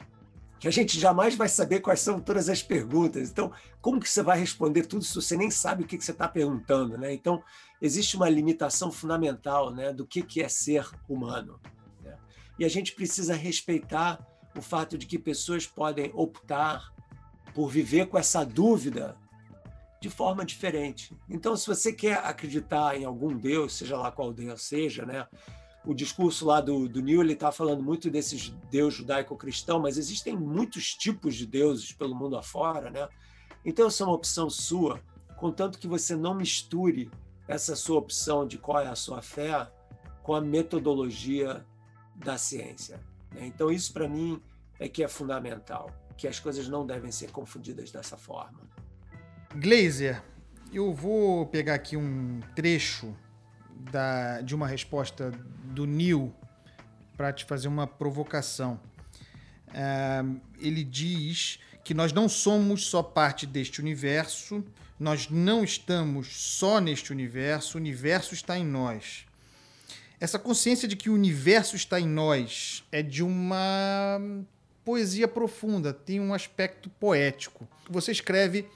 [0.60, 3.30] que a gente jamais vai saber quais são todas as perguntas.
[3.30, 6.10] Então, como que você vai responder tudo se você nem sabe o que, que você
[6.10, 6.98] está perguntando?
[6.98, 7.14] Né?
[7.14, 7.42] Então,
[7.80, 11.58] existe uma limitação fundamental né, do que, que é ser humano.
[12.04, 12.14] Né?
[12.58, 14.20] E a gente precisa respeitar
[14.54, 16.92] o fato de que pessoas podem optar
[17.54, 19.16] por viver com essa dúvida
[19.98, 21.16] de forma diferente.
[21.26, 25.26] Então, se você quer acreditar em algum Deus, seja lá qual Deus seja, né?
[25.84, 30.36] O discurso lá do, do Neil ele está falando muito desses deus judaico-cristão, mas existem
[30.36, 33.08] muitos tipos de deuses pelo mundo afora, né?
[33.64, 35.00] Então essa é uma opção sua,
[35.36, 37.10] contanto que você não misture
[37.48, 39.70] essa sua opção de qual é a sua fé
[40.22, 41.64] com a metodologia
[42.14, 43.00] da ciência.
[43.32, 43.46] Né?
[43.46, 44.40] Então isso para mim
[44.78, 48.60] é que é fundamental, que as coisas não devem ser confundidas dessa forma.
[49.54, 50.22] Glazer,
[50.72, 53.16] eu vou pegar aqui um trecho
[53.90, 55.30] da, de uma resposta
[55.64, 56.34] do Neil
[57.16, 58.80] para te fazer uma provocação.
[59.68, 64.64] Uh, ele diz que nós não somos só parte deste universo,
[64.98, 69.26] nós não estamos só neste universo, o universo está em nós.
[70.18, 74.20] Essa consciência de que o universo está em nós é de uma
[74.84, 77.66] poesia profunda, tem um aspecto poético.
[77.88, 78.68] Você escreve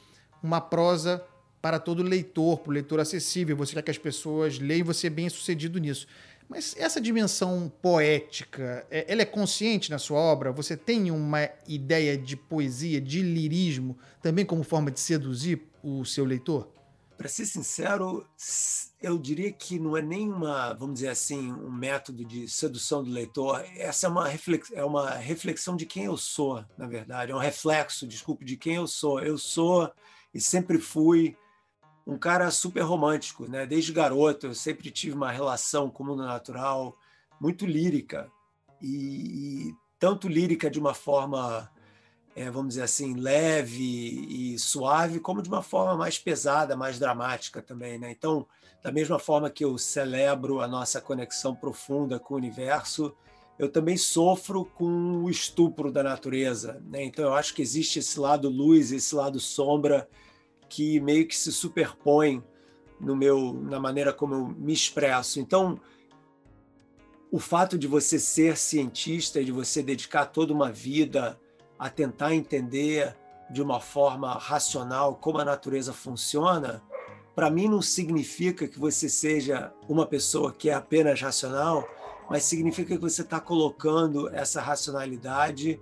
[0.43, 1.23] uma prosa
[1.65, 5.11] para todo leitor, para o leitor acessível, você quer que as pessoas leiam, você é
[5.11, 6.07] bem sucedido nisso.
[6.47, 10.53] Mas essa dimensão poética, é, ela é consciente na sua obra?
[10.53, 16.27] Você tem uma ideia de poesia, de lirismo, também como forma de seduzir o seu
[16.27, 16.69] leitor?
[17.17, 18.27] Para ser sincero,
[19.01, 23.09] eu diria que não é nem uma, vamos dizer assim, um método de sedução do
[23.11, 23.65] leitor.
[23.79, 24.29] Essa é uma,
[24.75, 27.33] é uma reflexão de quem eu sou, na verdade.
[27.33, 29.19] É um reflexo, desculpe, de quem eu sou.
[29.19, 29.91] Eu sou
[30.35, 31.35] e sempre fui
[32.07, 33.67] um cara super romântico, né?
[33.67, 36.97] Desde garoto eu sempre tive uma relação com o mundo natural
[37.41, 38.31] muito lírica
[38.81, 41.71] e, e tanto lírica de uma forma,
[42.37, 47.63] é, vamos dizer assim, leve e suave, como de uma forma mais pesada, mais dramática
[47.63, 48.11] também, né?
[48.11, 48.47] Então,
[48.83, 53.15] da mesma forma que eu celebro a nossa conexão profunda com o universo,
[53.59, 57.03] eu também sofro com o estupro da natureza, né?
[57.03, 60.07] Então, eu acho que existe esse lado luz, esse lado sombra
[60.69, 62.43] que meio que se superpõem
[63.01, 65.41] no meu na maneira como eu me expresso.
[65.41, 65.79] Então,
[67.31, 71.39] o fato de você ser cientista e de você dedicar toda uma vida
[71.79, 73.17] a tentar entender
[73.51, 76.83] de uma forma racional como a natureza funciona,
[77.35, 81.87] para mim não significa que você seja uma pessoa que é apenas racional,
[82.31, 85.81] mas significa que você está colocando essa racionalidade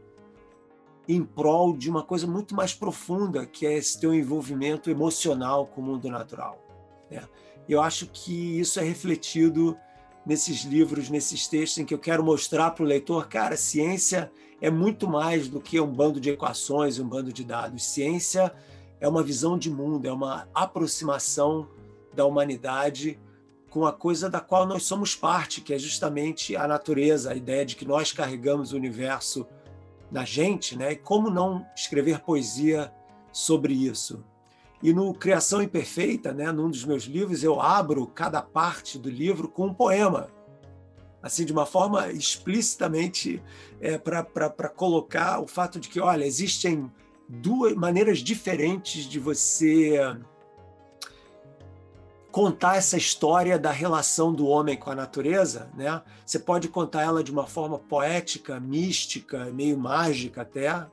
[1.08, 5.80] em prol de uma coisa muito mais profunda, que é esse teu envolvimento emocional com
[5.80, 6.62] o mundo natural.
[7.10, 7.22] Né?
[7.68, 9.76] Eu acho que isso é refletido
[10.24, 14.70] nesses livros, nesses textos, em que eu quero mostrar para o leitor, cara, ciência é
[14.70, 17.84] muito mais do que um bando de equações, um bando de dados.
[17.84, 18.54] Ciência
[19.00, 21.68] é uma visão de mundo, é uma aproximação
[22.14, 23.18] da humanidade
[23.68, 27.64] com a coisa da qual nós somos parte, que é justamente a natureza, a ideia
[27.66, 29.46] de que nós carregamos o universo
[30.12, 30.92] na gente, né?
[30.92, 32.92] E como não escrever poesia
[33.32, 34.24] sobre isso?
[34.82, 39.48] E no Criação Imperfeita, né, num dos meus livros, eu abro cada parte do livro
[39.48, 40.28] com um poema
[41.22, 43.40] assim de uma forma explicitamente
[43.80, 46.90] é, para colocar o fato de que, olha, existem
[47.28, 49.96] duas maneiras diferentes de você
[52.32, 56.02] contar essa história da relação do homem com a natureza, né?
[56.24, 60.86] Você pode contar ela de uma forma poética, mística, meio mágica até,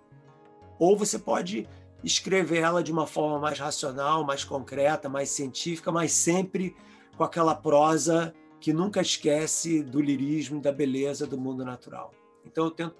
[0.77, 1.65] ou você pode
[2.03, 6.75] escrever ela de uma forma mais racional, mais concreta, mais científica, mas sempre
[7.15, 12.11] com aquela prosa que nunca esquece do lirismo, da beleza do mundo natural.
[12.45, 12.95] Então eu tento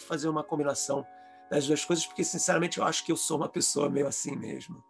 [0.00, 1.06] fazer uma combinação
[1.48, 4.82] das duas coisas, porque sinceramente eu acho que eu sou uma pessoa meio assim mesmo.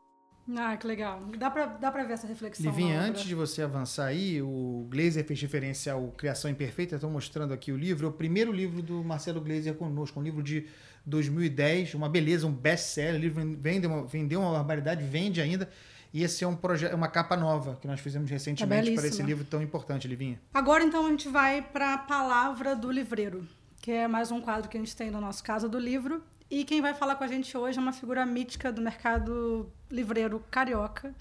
[0.56, 1.20] Ah, que legal.
[1.38, 2.66] Dá pra, dá pra ver essa reflexão.
[2.66, 6.96] Livinha, antes de você avançar aí, o Glazer fez referência ao Criação Imperfeita.
[6.96, 8.06] Estou mostrando aqui o livro.
[8.06, 10.20] É o primeiro livro do Marcelo Glazer conosco.
[10.20, 10.66] Um livro de
[11.06, 11.94] 2010.
[11.94, 13.14] Uma beleza, um best-seller.
[13.14, 15.68] O livro vende uma, vendeu uma barbaridade, vende ainda.
[16.12, 19.20] E esse é um projeto, uma capa nova que nós fizemos recentemente é para esse
[19.20, 20.40] livro tão importante, Livinha.
[20.54, 23.44] Agora então a gente vai para a palavra do livreiro,
[23.80, 26.22] que é mais um quadro que a gente tem no nosso Casa do Livro.
[26.50, 30.44] E quem vai falar com a gente hoje é uma figura mítica do mercado livreiro
[30.50, 31.14] carioca,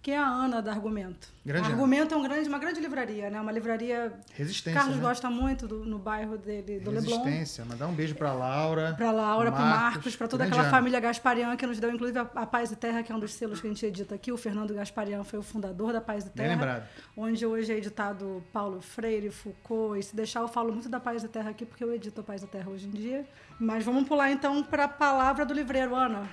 [0.00, 1.28] que é a Ana da Argumento.
[1.44, 2.24] Grande Argumento Ana.
[2.24, 3.40] é um grande, uma grande livraria, né?
[3.40, 4.12] Uma livraria.
[4.32, 4.78] Resistência.
[4.78, 5.02] Carlos né?
[5.02, 7.16] gosta muito do, no bairro dele, do Resistência.
[7.16, 7.24] Leblon.
[7.24, 7.64] Resistência.
[7.64, 8.94] Mandar um beijo para Laura.
[8.96, 10.70] Para Laura, para Marcos, para toda aquela Ana.
[10.70, 13.34] família Gasparian que nos deu, inclusive, a, a, Paz e Terra, que é um dos
[13.34, 14.30] selos que a gente edita aqui.
[14.30, 16.48] O Fernando Gasparian foi o fundador da Paz e Terra.
[16.48, 16.88] Bem lembrado.
[17.16, 19.98] Onde hoje é editado Paulo Freire, Foucault.
[19.98, 22.24] E se deixar, eu falo muito da Paz e Terra aqui, porque eu edito a
[22.24, 23.26] Paz e Terra hoje em dia.
[23.58, 25.96] Mas vamos pular então para a palavra do livreiro.
[25.96, 26.28] Ana,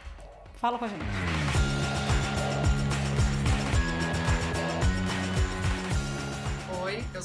[0.54, 1.65] fala com a gente.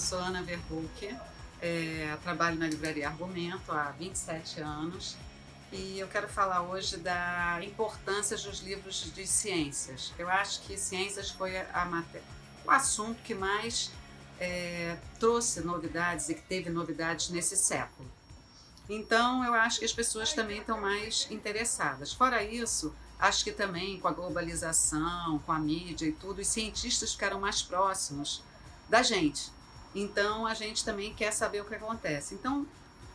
[0.01, 1.15] Sou Ana Verbuck,
[1.61, 5.15] é, trabalho na Livraria Argumento há 27 anos
[5.71, 10.13] e eu quero falar hoje da importância dos livros de ciências.
[10.19, 12.27] Eu acho que ciências foi a, matéria,
[12.65, 13.91] o assunto que mais
[14.41, 18.11] é, trouxe novidades e que teve novidades nesse século.
[18.89, 22.11] Então, eu acho que as pessoas também estão mais interessadas.
[22.11, 27.13] Fora isso, acho que também com a globalização, com a mídia e tudo, os cientistas
[27.13, 28.43] ficaram mais próximos
[28.89, 29.60] da gente.
[29.95, 32.35] Então a gente também quer saber o que acontece.
[32.35, 32.67] Então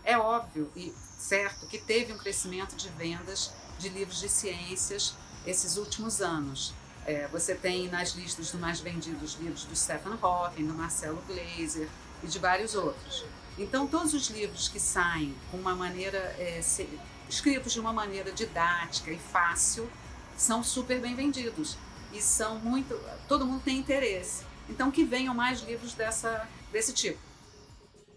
[0.03, 5.77] é óbvio e certo que teve um crescimento de vendas de livros de ciências esses
[5.77, 6.73] últimos anos.
[7.05, 11.87] É, você tem nas listas dos mais vendidos livros do Stephen Hawking, do Marcelo Glazer
[12.23, 13.23] e de vários outros.
[13.57, 16.89] Então, todos os livros que saem com uma maneira é, se,
[17.29, 19.89] escritos de uma maneira didática e fácil
[20.35, 21.77] são super bem vendidos
[22.11, 24.43] e são muito todo mundo tem interesse.
[24.67, 27.17] Então, que venham mais livros dessa desse tipo.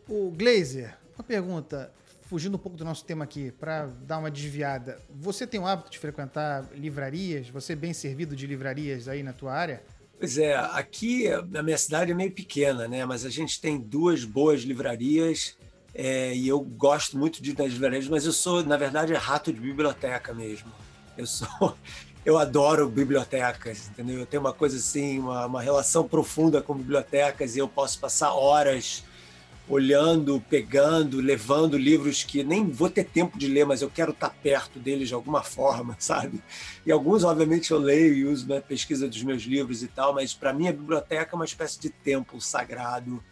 [0.08, 1.92] O Glazer, uma pergunta,
[2.22, 5.00] fugindo um pouco do nosso tema aqui, para dar uma desviada.
[5.08, 7.48] Você tem o hábito de frequentar livrarias?
[7.50, 9.82] Você é bem servido de livrarias aí na tua área?
[10.18, 13.04] Pois é, aqui a minha cidade é meio pequena, né?
[13.04, 15.56] Mas a gente tem duas boas livrarias
[15.94, 19.52] é, e eu gosto muito de ir nas livrarias, mas eu sou, na verdade, rato
[19.52, 20.72] de biblioteca mesmo.
[21.16, 21.76] Eu sou,
[22.28, 24.18] eu adoro bibliotecas, entendeu?
[24.18, 28.34] Eu tenho uma coisa assim, uma, uma relação profunda com bibliotecas e eu posso passar
[28.34, 29.02] horas
[29.66, 34.28] olhando, pegando, levando livros que nem vou ter tempo de ler, mas eu quero estar
[34.28, 36.42] perto deles de alguma forma, sabe?
[36.84, 40.34] E alguns, obviamente, eu leio e uso na pesquisa dos meus livros e tal, mas
[40.34, 43.24] para mim a biblioteca é uma espécie de templo sagrado,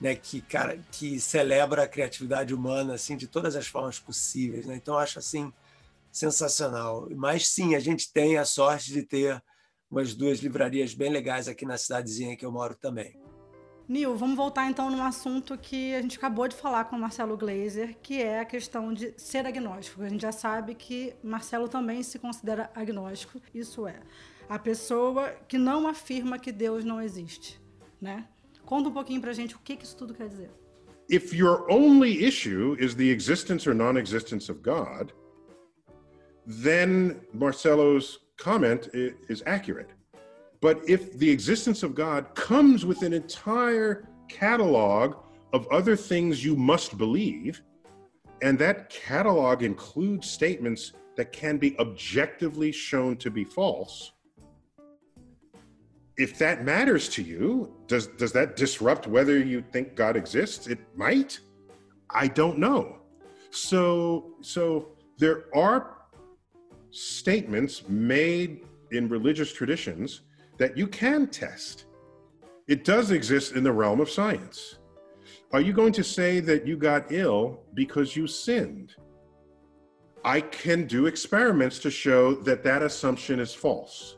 [0.00, 0.14] né?
[0.14, 4.76] Que cara, que celebra a criatividade humana assim de todas as formas possíveis, né?
[4.76, 5.52] Então eu acho assim
[6.18, 7.08] sensacional.
[7.16, 9.42] Mas sim, a gente tem a sorte de ter
[9.90, 13.18] umas duas livrarias bem legais aqui na cidadezinha que eu moro também.
[13.88, 17.38] Nil, vamos voltar então num assunto que a gente acabou de falar com o Marcelo
[17.38, 20.02] Glazer, que é a questão de ser agnóstico.
[20.02, 24.02] A gente já sabe que Marcelo também se considera agnóstico, isso é.
[24.48, 27.60] a pessoa que não afirma que Deus não existe,
[28.00, 28.26] né?
[28.64, 30.50] Conta um pouquinho pra gente o que, que isso tudo quer dizer.
[31.10, 35.12] If your only issue is the existence or non-existence of God,
[36.48, 39.90] then Marcelo's comment is accurate.
[40.62, 45.16] But if the existence of God comes with an entire catalog
[45.52, 47.62] of other things you must believe,
[48.40, 54.12] and that catalog includes statements that can be objectively shown to be false,
[56.16, 60.66] if that matters to you, does does that disrupt whether you think God exists?
[60.66, 61.38] It might.
[62.10, 63.00] I don't know.
[63.50, 64.88] So so
[65.18, 65.97] there are
[66.90, 70.22] statements made in religious traditions
[70.58, 71.86] that you can test.
[72.66, 74.78] It does exist in the realm of science.
[75.52, 78.94] Are you going to say that you got ill because you sinned?
[80.24, 84.16] I can do experiments to show that that assumption is false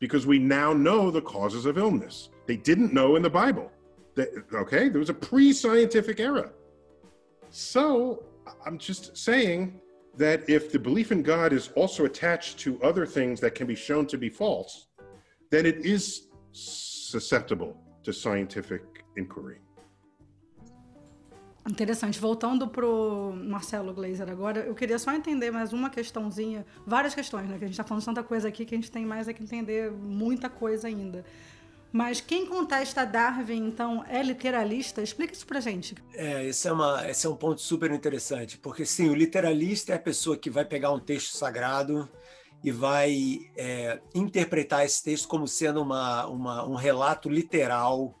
[0.00, 2.30] because we now know the causes of illness.
[2.46, 3.70] They didn't know in the Bible.
[4.18, 6.50] Okay, there was a pre scientific era.
[7.50, 8.24] So
[8.66, 9.80] I'm just saying
[10.16, 13.76] that if the belief in God is also attached to other things that can be
[13.76, 14.86] shown to be false,
[15.50, 18.82] then it is susceptible to scientific
[19.16, 19.60] inquiry.
[21.68, 22.18] Interessante.
[22.18, 27.58] Voltando pro Marcelo Glazer agora, eu queria só entender mais uma questãozinha, várias questões, né?
[27.58, 29.42] Que a gente está falando tanta coisa aqui que a gente tem mais é que
[29.42, 31.24] entender muita coisa ainda.
[31.92, 35.02] Mas quem contesta Darwin, então, é literalista?
[35.02, 35.94] Explica isso pra gente.
[36.14, 39.96] É, esse é, uma, esse é um ponto super interessante, porque sim, o literalista é
[39.96, 42.08] a pessoa que vai pegar um texto sagrado
[42.62, 48.14] e vai é, interpretar esse texto como sendo uma, uma, um relato literal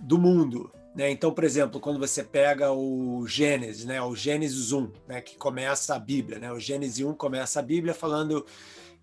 [0.00, 0.70] do mundo.
[0.94, 1.10] Né?
[1.10, 4.02] Então, por exemplo, quando você pega o Gênesis, né?
[4.02, 5.20] o Gênesis 1, né?
[5.20, 6.52] que começa a Bíblia, né?
[6.52, 8.44] o Gênesis 1 começa a Bíblia falando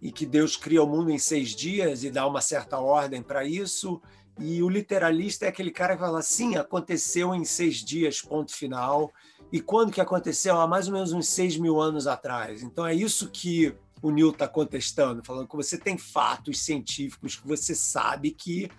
[0.02, 3.46] e que Deus cria o mundo em seis dias e dá uma certa ordem para
[3.46, 4.02] isso.
[4.40, 9.12] E o literalista é aquele cara que fala assim, aconteceu em seis dias, ponto final.
[9.52, 10.60] E quando que aconteceu?
[10.60, 12.64] Há mais ou menos uns seis mil anos atrás.
[12.64, 17.48] Então é isso que o Neil está contestando, falando que você tem fatos científicos que
[17.48, 18.72] você sabe que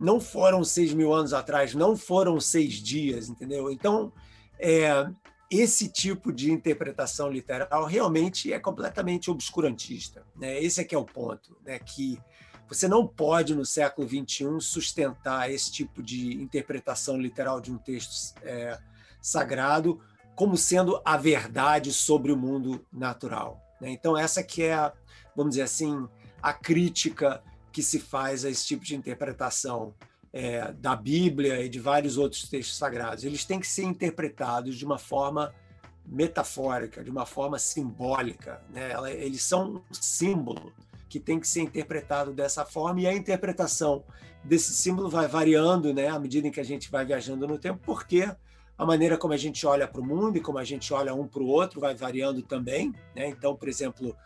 [0.00, 3.70] não foram seis mil anos atrás, não foram seis dias, entendeu?
[3.70, 4.12] Então,
[4.58, 5.08] é,
[5.50, 10.24] esse tipo de interpretação literal realmente é completamente obscurantista.
[10.36, 10.62] Né?
[10.62, 11.78] Esse é que é o ponto, né?
[11.78, 12.18] que
[12.68, 18.34] você não pode, no século XXI, sustentar esse tipo de interpretação literal de um texto
[18.42, 18.78] é,
[19.20, 20.00] sagrado
[20.34, 23.60] como sendo a verdade sobre o mundo natural.
[23.80, 23.90] Né?
[23.90, 24.92] Então, essa que é,
[25.36, 26.08] vamos dizer assim,
[26.42, 29.94] a crítica que se faz a esse tipo de interpretação
[30.36, 33.22] é, da Bíblia e de vários outros textos sagrados.
[33.22, 35.54] Eles têm que ser interpretados de uma forma
[36.04, 38.60] metafórica, de uma forma simbólica.
[38.68, 38.90] Né?
[39.16, 40.72] Eles são um símbolo
[41.08, 44.02] que tem que ser interpretado dessa forma e a interpretação
[44.42, 47.78] desse símbolo vai variando né, à medida em que a gente vai viajando no tempo,
[47.84, 48.28] porque
[48.76, 51.28] a maneira como a gente olha para o mundo e como a gente olha um
[51.28, 52.92] para o outro vai variando também.
[53.14, 53.28] Né?
[53.28, 54.16] Então, por exemplo,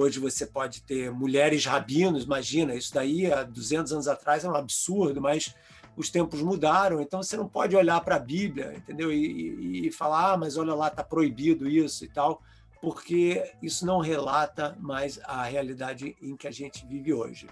[0.00, 4.56] Hoje você pode ter mulheres rabinos, imagina, isso daí há 200 anos atrás era um
[4.56, 5.52] absurdo, mas
[5.96, 9.12] os tempos mudaram, então você não pode olhar para a Bíblia, entendeu?
[9.12, 12.40] E, e, e, falar, ah, mas olha lá, está proibido isso e tal,
[12.80, 17.48] porque isso não relata mais a realidade em que a gente vive hoje.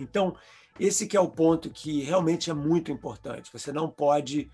[0.00, 0.34] Então,
[0.80, 3.52] esse que é o ponto que realmente é muito importante.
[3.52, 4.50] Você não pode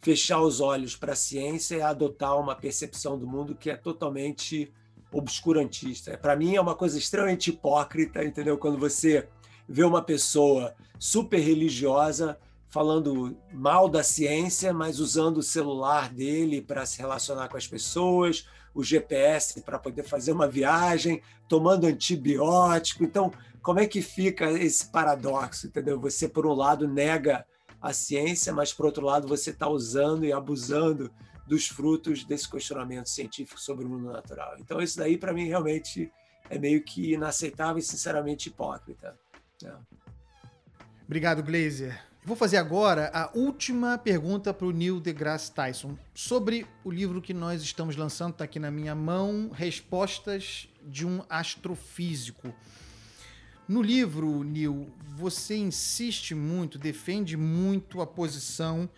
[0.00, 4.72] fechar os olhos para a ciência e adotar uma percepção do mundo que é totalmente
[5.12, 6.16] obscurantista.
[6.16, 8.56] Para mim é uma coisa extremamente hipócrita, entendeu?
[8.56, 9.28] Quando você
[9.68, 12.38] vê uma pessoa super religiosa
[12.68, 18.46] falando mal da ciência, mas usando o celular dele para se relacionar com as pessoas,
[18.72, 23.02] o GPS para poder fazer uma viagem, tomando antibiótico.
[23.02, 26.00] Então, como é que fica esse paradoxo, entendeu?
[26.00, 27.44] Você, por um lado, nega
[27.82, 31.10] a ciência, mas, por outro lado, você está usando e abusando
[31.50, 34.54] dos frutos desse questionamento científico sobre o mundo natural.
[34.60, 36.08] Então, isso daí, para mim, realmente
[36.48, 39.18] é meio que inaceitável e, sinceramente, hipócrita.
[39.64, 39.72] É.
[41.04, 42.00] Obrigado, Glazer.
[42.24, 47.34] Vou fazer agora a última pergunta para o Neil deGrasse Tyson sobre o livro que
[47.34, 52.54] nós estamos lançando, está aqui na minha mão, Respostas de um Astrofísico.
[53.66, 58.88] No livro, Neil, você insiste muito, defende muito a posição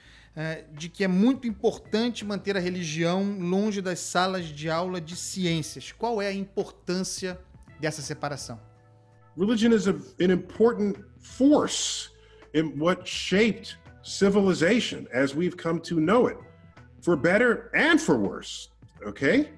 [0.73, 5.93] de que é muito importante manter a religião longe das salas de aula de ciências.
[5.93, 7.39] Qual é a importância
[7.79, 8.59] dessa separação?
[9.37, 12.11] Religion is a, an important force
[12.55, 16.37] in what shaped civilization as we've come to know it,
[17.01, 18.69] for better and for worse.
[19.07, 19.51] Okay?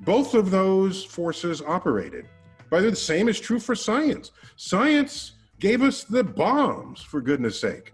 [0.00, 2.26] Both of those forces operated.
[2.70, 4.32] Way, the same is true for science.
[4.56, 7.92] Science gave us the bombs, for goodness sake.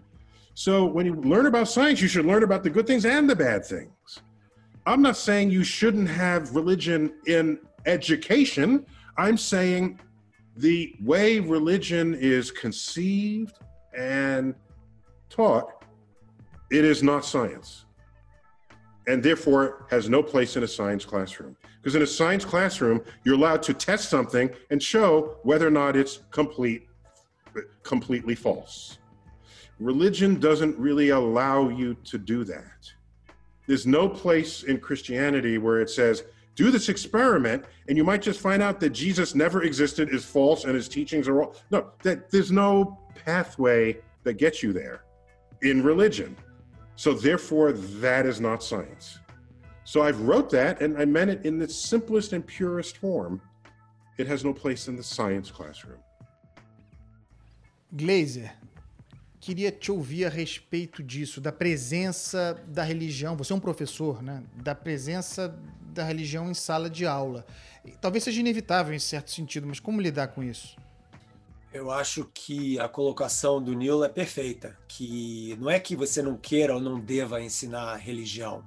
[0.59, 3.35] So when you learn about science, you should learn about the good things and the
[3.35, 4.19] bad things.
[4.85, 8.85] I'm not saying you shouldn't have religion in education.
[9.17, 10.01] I'm saying
[10.57, 13.57] the way religion is conceived
[13.97, 14.53] and
[15.29, 15.85] taught,
[16.69, 17.85] it is not science.
[19.07, 21.55] And therefore has no place in a science classroom.
[21.81, 25.95] Because in a science classroom, you're allowed to test something and show whether or not
[25.95, 26.85] it's complete,
[27.83, 28.98] completely false.
[29.79, 32.91] Religion doesn't really allow you to do that.
[33.65, 36.23] There's no place in Christianity where it says,
[36.55, 40.65] do this experiment and you might just find out that Jesus never existed, is false,
[40.65, 41.55] and his teachings are all.
[41.71, 45.03] No, that there's no pathway that gets you there
[45.61, 46.35] in religion.
[46.97, 49.19] So therefore, that is not science.
[49.85, 53.41] So I've wrote that and I meant it in the simplest and purest form.
[54.17, 55.99] It has no place in the science classroom.
[57.95, 58.49] Glazer,
[59.39, 63.37] queria te ouvir a respeito disso, da presença da religião.
[63.37, 64.43] Você é um professor, né?
[64.55, 65.57] Da presença
[65.93, 67.45] da religião em sala de aula.
[68.01, 70.77] Talvez seja inevitável em certo sentido, mas como lidar com isso?
[71.71, 76.35] Eu acho que a colocação do Neil é perfeita, que não é que você não
[76.35, 78.63] queira ou não deva ensinar religião,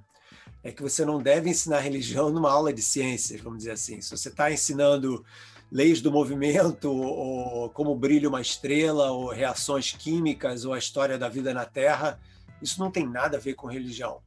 [0.63, 4.01] é que você não deve ensinar religião numa aula de ciências, vamos dizer assim.
[4.01, 5.25] Se você está ensinando
[5.73, 11.31] leis do movimento, ou como brilha uma estrela, ou reações químicas, ou a história da
[11.31, 12.21] vida na Terra,
[12.61, 14.21] isso não tem nada a ver com religião.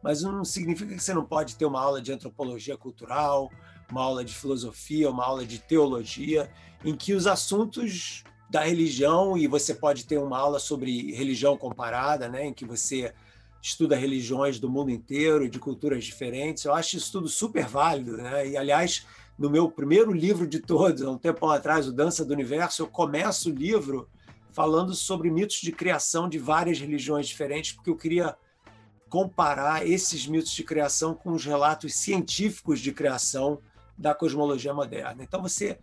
[0.00, 3.50] Mas não significa que você não pode ter uma aula de antropologia cultural,
[3.90, 6.48] uma aula de filosofia, uma aula de teologia,
[6.84, 12.28] em que os assuntos da religião, e você pode ter uma aula sobre religião comparada,
[12.28, 13.12] né, em que você
[13.60, 16.64] estuda religiões do mundo inteiro, de culturas diferentes.
[16.64, 18.18] Eu acho isso tudo super válido.
[18.18, 18.50] Né?
[18.50, 19.06] E, aliás,
[19.38, 22.86] no meu primeiro livro de todos, há um tempo atrás, o Dança do Universo, eu
[22.86, 24.08] começo o livro
[24.52, 28.36] falando sobre mitos de criação de várias religiões diferentes, porque eu queria
[29.08, 33.60] comparar esses mitos de criação com os relatos científicos de criação
[33.98, 35.22] da cosmologia moderna.
[35.22, 35.78] Então, você,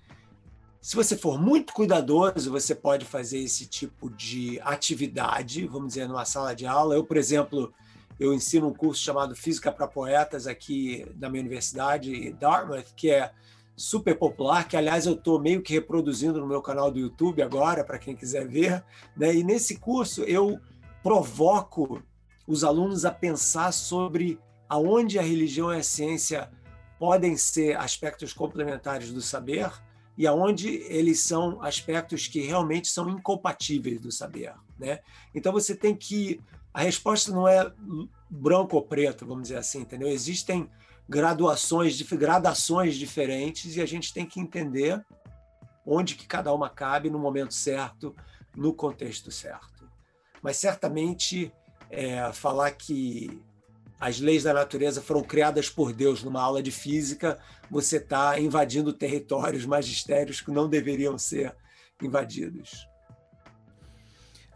[0.81, 6.25] se você for muito cuidadoso, você pode fazer esse tipo de atividade, vamos dizer, numa
[6.25, 6.95] sala de aula.
[6.95, 7.73] Eu, por exemplo,
[8.19, 13.31] eu ensino um curso chamado Física para Poetas aqui na minha universidade, Dartmouth, que é
[13.81, 17.83] super popular, que aliás eu estou meio que reproduzindo no meu canal do YouTube agora,
[17.83, 18.83] para quem quiser ver.
[19.17, 19.35] Né?
[19.35, 20.59] E nesse curso eu
[21.01, 22.01] provoco
[22.47, 26.49] os alunos a pensar sobre aonde a religião e a ciência
[26.99, 29.71] podem ser aspectos complementares do saber
[30.17, 34.53] e aonde eles são aspectos que realmente são incompatíveis do saber.
[34.77, 34.99] Né?
[35.33, 36.39] Então você tem que.
[36.73, 37.71] A resposta não é
[38.29, 40.07] branco ou preto, vamos dizer assim, entendeu?
[40.07, 40.69] Existem
[41.11, 45.05] graduações, gradações diferentes e a gente tem que entender
[45.85, 48.15] onde que cada uma cabe no momento certo,
[48.55, 49.91] no contexto certo.
[50.41, 51.51] Mas certamente
[51.89, 53.41] é, falar que
[53.99, 57.37] as leis da natureza foram criadas por Deus numa aula de física,
[57.69, 61.53] você está invadindo territórios magistérios que não deveriam ser
[62.01, 62.87] invadidos.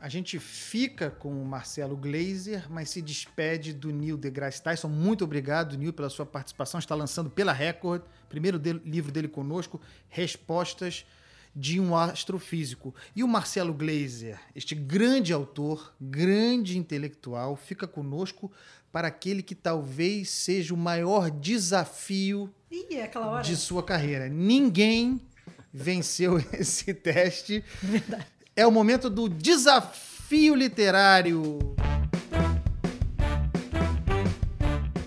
[0.05, 4.87] A gente fica com o Marcelo Glazer, mas se despede do Neil deGrasse Tyson.
[4.87, 6.79] Muito obrigado, Neil, pela sua participação.
[6.79, 11.07] Está lançando pela Record, primeiro dele, livro dele conosco, Respostas
[11.55, 12.93] de um Astrofísico.
[13.15, 18.51] E o Marcelo Glazer, este grande autor, grande intelectual, fica conosco
[18.91, 23.09] para aquele que talvez seja o maior desafio Ih, é
[23.41, 24.29] de sua carreira.
[24.29, 25.19] Ninguém
[25.73, 27.65] venceu esse teste.
[27.81, 28.34] Verdade.
[28.57, 31.59] É o momento do desafio literário.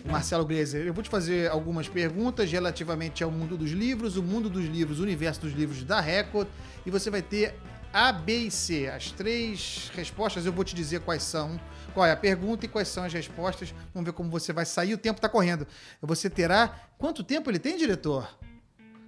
[0.05, 4.51] Marcelo Gleiser, eu vou te fazer algumas perguntas relativamente ao mundo dos livros, o mundo
[4.51, 6.47] dos livros, o universo dos livros da Record,
[6.85, 7.55] e você vai ter
[7.91, 8.87] A, B e C.
[8.87, 11.59] As três respostas eu vou te dizer quais são,
[11.95, 13.75] qual é a pergunta e quais são as respostas.
[13.95, 14.93] Vamos ver como você vai sair.
[14.93, 15.67] O tempo está correndo.
[16.03, 16.79] Você terá.
[16.99, 18.29] Quanto tempo ele tem, diretor?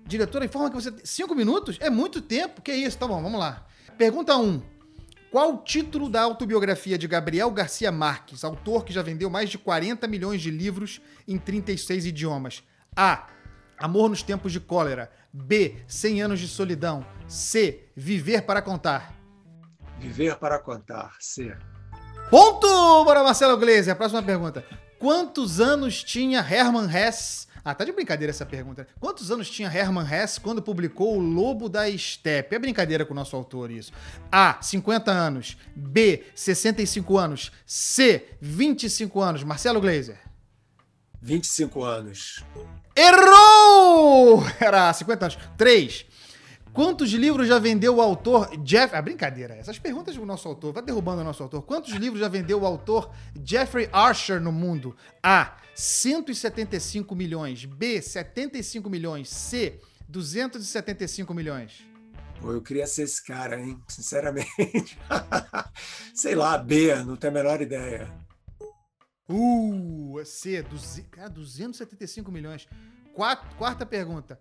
[0.06, 0.94] Diretor, informa que você.
[1.04, 1.76] Cinco minutos?
[1.78, 2.62] É muito tempo.
[2.62, 2.96] Que isso?
[2.96, 3.66] Tá bom, vamos lá.
[4.00, 4.42] Pergunta 1.
[4.42, 4.62] Um.
[5.30, 9.58] Qual o título da autobiografia de Gabriel Garcia Marques, autor que já vendeu mais de
[9.58, 12.62] 40 milhões de livros em 36 idiomas?
[12.96, 13.26] A.
[13.76, 15.12] Amor nos tempos de cólera.
[15.30, 15.84] B.
[15.86, 17.04] 100 anos de solidão.
[17.28, 17.90] C.
[17.94, 19.14] Viver para contar.
[19.98, 21.16] Viver para contar.
[21.20, 21.54] C.
[22.30, 23.94] Ponto para Marcelo Gleiser.
[23.94, 24.64] Próxima pergunta.
[24.98, 28.86] Quantos anos tinha Hermann Hesse ah, tá de brincadeira essa pergunta.
[28.98, 32.56] Quantos anos tinha Hermann Hesse quando publicou O Lobo da Steppe?
[32.56, 33.92] É brincadeira com o nosso autor isso.
[34.30, 35.56] A, 50 anos.
[35.74, 37.52] B, 65 anos.
[37.66, 39.44] C, 25 anos.
[39.44, 40.18] Marcelo Glazer.
[41.20, 42.44] 25 anos.
[42.96, 44.42] Errou!
[44.58, 45.38] Era 50 anos.
[45.56, 46.06] 3.
[46.72, 48.94] Quantos livros já vendeu o autor Jeff.
[48.94, 49.54] Ah, brincadeira.
[49.54, 50.72] Essas perguntas do nosso autor.
[50.72, 51.62] Vai derrubando o nosso autor.
[51.62, 53.10] Quantos livros já vendeu o autor
[53.44, 54.96] Jeffrey Archer no mundo?
[55.22, 55.56] A.
[55.80, 57.64] 175 milhões.
[57.64, 58.02] B.
[58.02, 59.30] 75 milhões.
[59.30, 59.80] C.
[60.08, 61.84] 275 milhões.
[62.38, 63.80] Pô, eu queria ser esse cara, hein?
[63.88, 64.98] Sinceramente.
[66.14, 68.12] Sei lá, B, não tenho a menor ideia.
[69.28, 70.62] Uh, C.
[70.62, 71.02] Duze...
[71.04, 72.68] Cara, 275 milhões.
[73.14, 74.38] Quarta pergunta.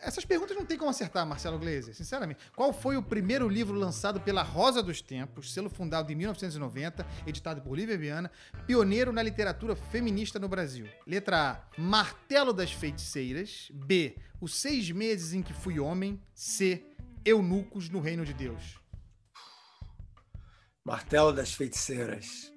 [0.00, 2.40] Essas perguntas não tem como acertar, Marcelo Gleiser, sinceramente.
[2.54, 7.60] Qual foi o primeiro livro lançado pela Rosa dos Tempos, selo fundado em 1990, editado
[7.62, 8.30] por Lívia Viana,
[8.66, 10.86] pioneiro na literatura feminista no Brasil?
[11.06, 13.70] Letra A: Martelo das Feiticeiras.
[13.72, 16.20] B: Os Seis Meses em que Fui Homem.
[16.34, 16.84] C:
[17.24, 18.78] Eunucos no Reino de Deus.
[20.84, 22.52] Martelo das Feiticeiras.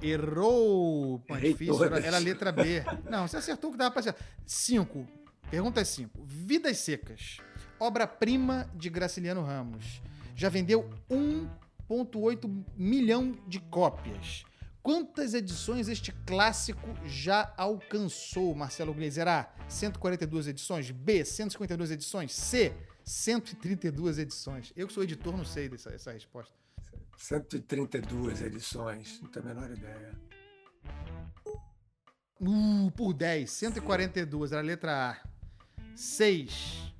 [0.00, 1.20] Errou!
[1.66, 1.92] Todas.
[1.92, 2.84] era, era a letra B.
[3.10, 4.24] Não, você acertou o que dava pra acertar.
[4.46, 5.06] Cinco.
[5.50, 6.24] Pergunta 5.
[6.24, 7.38] Vidas Secas.
[7.80, 10.02] Obra-prima de Graciliano Ramos.
[10.36, 14.44] Já vendeu 1,8 milhão de cópias.
[14.82, 19.26] Quantas edições este clássico já alcançou, Marcelo Gleiser?
[19.26, 19.50] A.
[19.68, 20.90] 142 edições.
[20.90, 21.24] B.
[21.24, 22.34] 152 edições.
[22.34, 22.74] C.
[23.02, 24.72] 132 edições.
[24.76, 26.54] Eu que sou editor não sei dessa essa resposta.
[27.16, 30.12] 132 edições, não tenho a menor ideia.
[32.38, 33.50] Uh, por 10.
[33.50, 34.52] 142.
[34.52, 35.37] Era a letra A.
[35.98, 36.94] 6.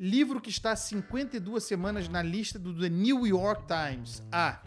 [0.00, 4.22] Livro que está há 52 semanas na lista do The New York Times.
[4.32, 4.62] A.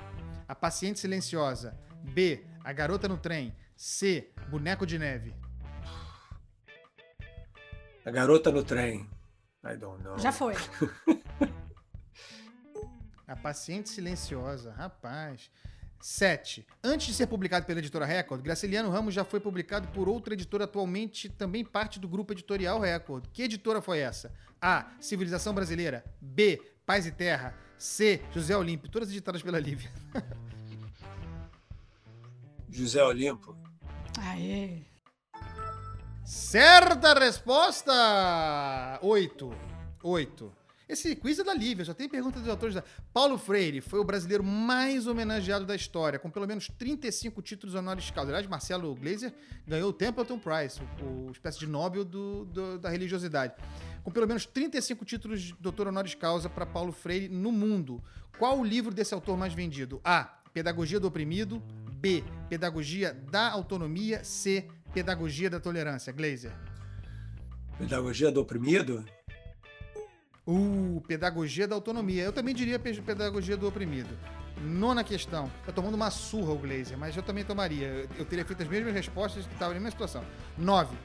[0.48, 1.76] A Paciente Silenciosa.
[2.04, 2.46] B.
[2.64, 3.56] A Garota no Trem.
[3.76, 4.32] C.
[4.52, 5.34] Boneco de Neve.
[8.06, 9.10] A Garota no Trem.
[9.64, 10.20] I don't know.
[10.20, 10.54] Já foi.
[13.28, 14.74] A Paciente Silenciosa.
[14.74, 15.50] Rapaz.
[16.02, 16.66] 7.
[16.84, 20.64] Antes de ser publicado pela editora Record, Graciliano Ramos já foi publicado por outra editora
[20.64, 23.26] atualmente também parte do grupo editorial Record.
[23.32, 24.34] Que editora foi essa?
[24.60, 24.92] A.
[25.00, 26.04] Civilização Brasileira.
[26.20, 26.62] B.
[26.86, 27.56] Paz e Terra.
[27.78, 28.22] C.
[28.34, 28.90] José Olímpio.
[28.90, 29.92] Todas editadas pela Lívia.
[32.70, 33.56] José Olimpo.
[34.20, 34.84] Aê.
[36.24, 37.92] Certa resposta!
[39.02, 39.52] 8.
[40.04, 40.61] 8.
[40.92, 42.84] Esse quiz é da Lívia, só tem pergunta dos autores da.
[43.14, 48.12] Paulo Freire foi o brasileiro mais homenageado da história, com pelo menos 35 títulos honoris
[48.12, 48.30] causa.
[48.30, 49.34] Aliás, Marcelo Gleiser
[49.66, 53.54] ganhou o Templeton Prize, o, o espécie de Nobel do- do- da religiosidade.
[54.04, 58.04] Com pelo menos 35 títulos de doutor honoris causa para Paulo Freire no mundo.
[58.38, 60.02] Qual o livro desse autor mais vendido?
[60.04, 60.26] A.
[60.54, 61.64] Pedagogia do Oprimido.
[61.94, 62.22] B.
[62.50, 64.26] Pedagogia da Autonomia.
[64.26, 64.68] C.
[64.94, 66.12] Pedagogia da Tolerância.
[66.12, 66.52] Gleiser.
[67.78, 69.06] Pedagogia do Oprimido?
[70.48, 72.24] Uh, pedagogia da autonomia.
[72.24, 74.10] Eu também diria pe- pedagogia do oprimido.
[74.64, 75.52] Nona questão.
[75.66, 78.08] Tá tomando uma surra o Glazer, mas eu também tomaria.
[78.18, 80.24] Eu- teria feito as mesmas respostas e estava na mesma situação.
[80.58, 80.96] Nove.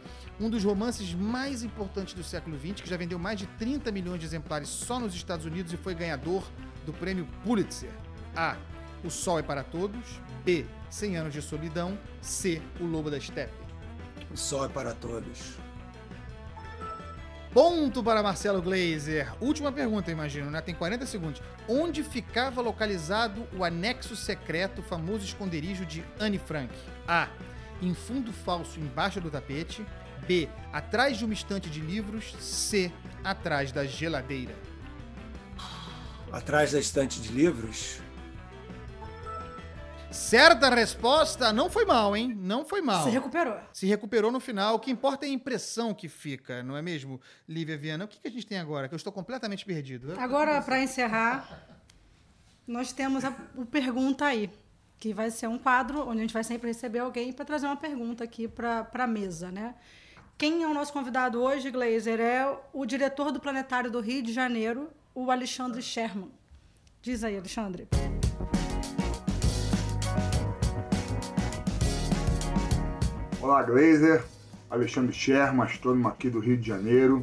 [0.41, 4.21] Um dos romances mais importantes do século XX, que já vendeu mais de 30 milhões
[4.21, 6.43] de exemplares só nos Estados Unidos e foi ganhador
[6.85, 7.91] do prêmio Pulitzer.
[8.35, 8.57] A.
[9.05, 10.21] O Sol é para Todos.
[10.45, 10.65] B.
[10.91, 11.99] 100 Anos de Solidão.
[12.21, 12.61] C.
[12.81, 13.55] O Lobo da Steppe.
[14.33, 15.57] O Sol é para todos.
[17.57, 19.33] Ponto para Marcelo Glazer.
[19.41, 20.61] Última pergunta, imagino, né?
[20.61, 21.41] Tem 40 segundos.
[21.67, 26.71] Onde ficava localizado o anexo secreto, famoso esconderijo de Anne Frank?
[27.09, 27.31] A.
[27.81, 29.87] Em fundo falso embaixo do tapete.
[30.29, 30.51] B.
[30.71, 32.35] Atrás de uma estante de livros.
[32.39, 32.93] C.
[33.25, 34.55] Atrás da geladeira.
[36.31, 38.03] Atrás da estante de livros?
[40.17, 41.53] Certa resposta.
[41.53, 42.35] Não foi mal, hein?
[42.37, 43.05] Não foi mal.
[43.05, 43.59] Se recuperou.
[43.73, 44.75] Se recuperou no final.
[44.75, 48.07] O que importa é a impressão que fica, não é mesmo, Lívia Viana?
[48.07, 48.89] O que, que a gente tem agora?
[48.89, 50.19] Que eu estou completamente perdido.
[50.19, 51.69] Agora, para encerrar,
[52.67, 54.51] nós temos a, o Pergunta Aí,
[54.99, 57.77] que vai ser um quadro onde a gente vai sempre receber alguém para trazer uma
[57.77, 59.75] pergunta aqui para a mesa, né?
[60.39, 64.33] Quem é o nosso convidado hoje, Glazer, é o diretor do Planetário do Rio de
[64.33, 66.31] Janeiro, o Alexandre Sherman.
[67.01, 67.89] Diz aí, Alexandre.
[73.47, 74.25] Olá, Glazer.
[74.69, 77.23] Alexandre Sherman, astrônomo aqui do Rio de Janeiro.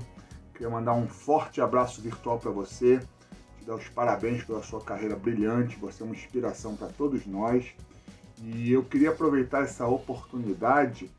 [0.53, 3.01] Queria mandar um forte abraço virtual para você,
[3.59, 5.77] te dar os parabéns pela sua carreira brilhante.
[5.81, 7.65] Você é uma inspiração para todos nós.
[8.41, 11.11] E eu queria aproveitar essa oportunidade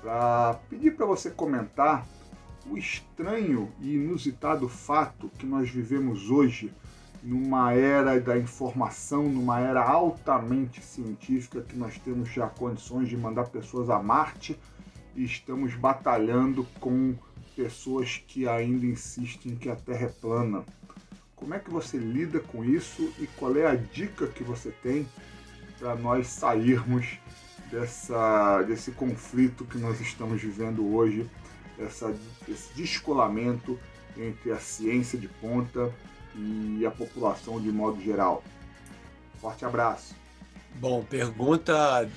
[0.00, 2.06] para pedir para você comentar
[2.70, 6.72] o estranho e inusitado fato que nós vivemos hoje
[7.28, 13.50] numa era da informação, numa era altamente científica, que nós temos já condições de mandar
[13.50, 14.58] pessoas a Marte
[15.14, 17.14] e estamos batalhando com
[17.54, 20.64] pessoas que ainda insistem que a Terra é plana.
[21.36, 25.06] Como é que você lida com isso e qual é a dica que você tem
[25.78, 27.18] para nós sairmos
[27.70, 31.28] dessa, desse conflito que nós estamos vivendo hoje,
[31.78, 32.10] essa,
[32.48, 33.78] esse descolamento
[34.16, 35.92] entre a ciência de ponta
[36.34, 38.42] e a população de modo geral?
[39.40, 40.14] Forte abraço.
[40.74, 42.08] Bom, pergunta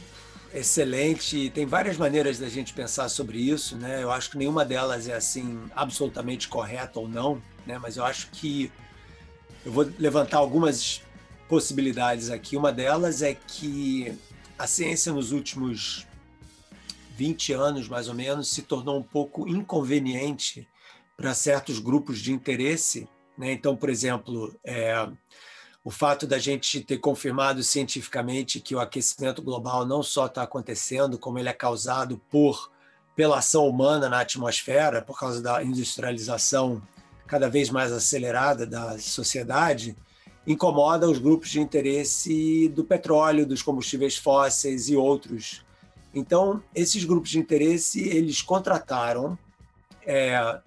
[0.53, 1.49] excelente.
[1.51, 4.03] Tem várias maneiras da gente pensar sobre isso, né?
[4.03, 7.77] Eu acho que nenhuma delas é assim absolutamente correta ou não, né?
[7.77, 8.71] Mas eu acho que
[9.65, 11.01] eu vou levantar algumas
[11.47, 12.57] possibilidades aqui.
[12.57, 14.17] Uma delas é que
[14.57, 16.07] a ciência nos últimos
[17.15, 20.67] 20 anos, mais ou menos, se tornou um pouco inconveniente
[21.15, 23.07] para certos grupos de interesse.
[23.41, 23.53] Né?
[23.53, 25.09] Então, por exemplo, é,
[25.83, 31.17] o fato da gente ter confirmado cientificamente que o aquecimento global não só está acontecendo,
[31.17, 32.69] como ele é causado por
[33.15, 36.81] pela ação humana na atmosfera, por causa da industrialização
[37.27, 39.95] cada vez mais acelerada da sociedade,
[40.45, 45.65] incomoda os grupos de interesse do petróleo, dos combustíveis fósseis e outros.
[46.13, 49.37] Então, esses grupos de interesse, eles contrataram
[50.05, 50.61] é,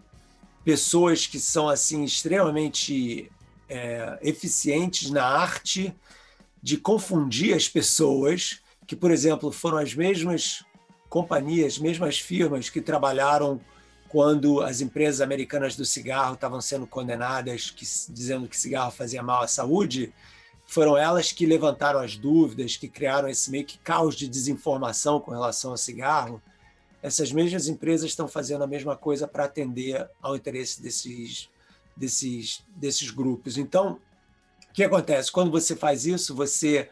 [0.65, 3.31] pessoas que são assim extremamente
[3.69, 5.95] é, eficientes na arte
[6.63, 10.65] de confundir as pessoas, que, por exemplo, foram as mesmas
[11.09, 13.61] companhias, mesmas firmas que trabalharam
[14.09, 19.43] quando as empresas americanas do cigarro estavam sendo condenadas, que, dizendo que cigarro fazia mal
[19.43, 20.13] à saúde,
[20.67, 25.31] foram elas que levantaram as dúvidas, que criaram esse meio que caos de desinformação com
[25.31, 26.41] relação ao cigarro.
[27.05, 31.51] Essas mesmas empresas estão fazendo a mesma coisa para atender ao interesse desses
[31.95, 33.59] desses, desses grupos.
[33.59, 34.01] Então,
[34.71, 35.31] o que acontece?
[35.31, 36.91] Quando você faz isso, você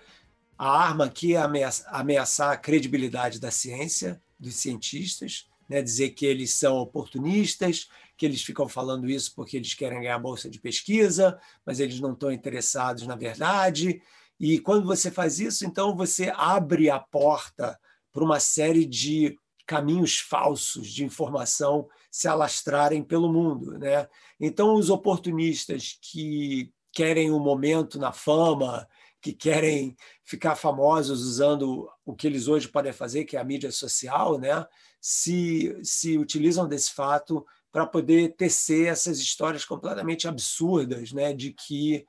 [0.58, 1.40] a arma aqui é
[1.86, 5.80] ameaçar a credibilidade da ciência, dos cientistas, né?
[5.80, 10.50] dizer que eles são oportunistas, que eles ficam falando isso porque eles querem ganhar bolsa
[10.50, 14.02] de pesquisa, mas eles não estão interessados na verdade.
[14.38, 17.80] E quando você faz isso, então você abre a porta
[18.12, 19.36] para uma série de
[19.66, 23.78] caminhos falsos de informação se alastrarem pelo mundo.
[23.78, 24.08] Né?
[24.40, 28.86] Então, os oportunistas que querem um momento na fama,
[29.20, 33.70] que querem ficar famosos usando o que eles hoje podem fazer, que é a mídia
[33.70, 34.66] social, né?
[35.00, 41.32] se, se utilizam desse fato para poder tecer essas histórias completamente absurdas né?
[41.32, 42.04] de que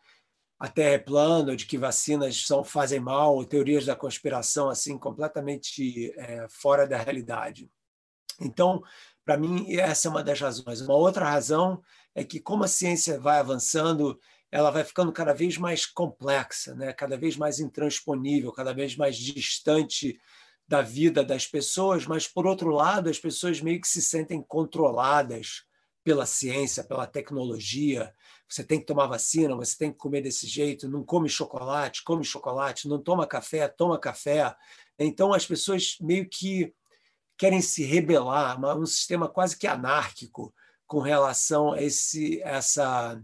[0.63, 6.13] a Terra é plana, de que vacinas são, fazem mal, teorias da conspiração assim completamente
[6.15, 7.69] é, fora da realidade.
[8.39, 8.81] Então,
[9.25, 10.79] para mim, essa é uma das razões.
[10.79, 11.83] Uma outra razão
[12.15, 14.17] é que, como a ciência vai avançando,
[14.49, 16.93] ela vai ficando cada vez mais complexa, né?
[16.93, 20.17] cada vez mais intransponível, cada vez mais distante
[20.65, 25.65] da vida das pessoas, mas, por outro lado, as pessoas meio que se sentem controladas
[26.05, 28.13] pela ciência, pela tecnologia.
[28.47, 32.23] Você tem que tomar vacina, você tem que comer desse jeito, não come chocolate, come
[32.23, 34.55] chocolate, não toma café, toma café.
[34.99, 36.73] Então, as pessoas meio que
[37.37, 40.53] querem se rebelar, um sistema quase que anárquico
[40.85, 43.19] com relação a esse, essa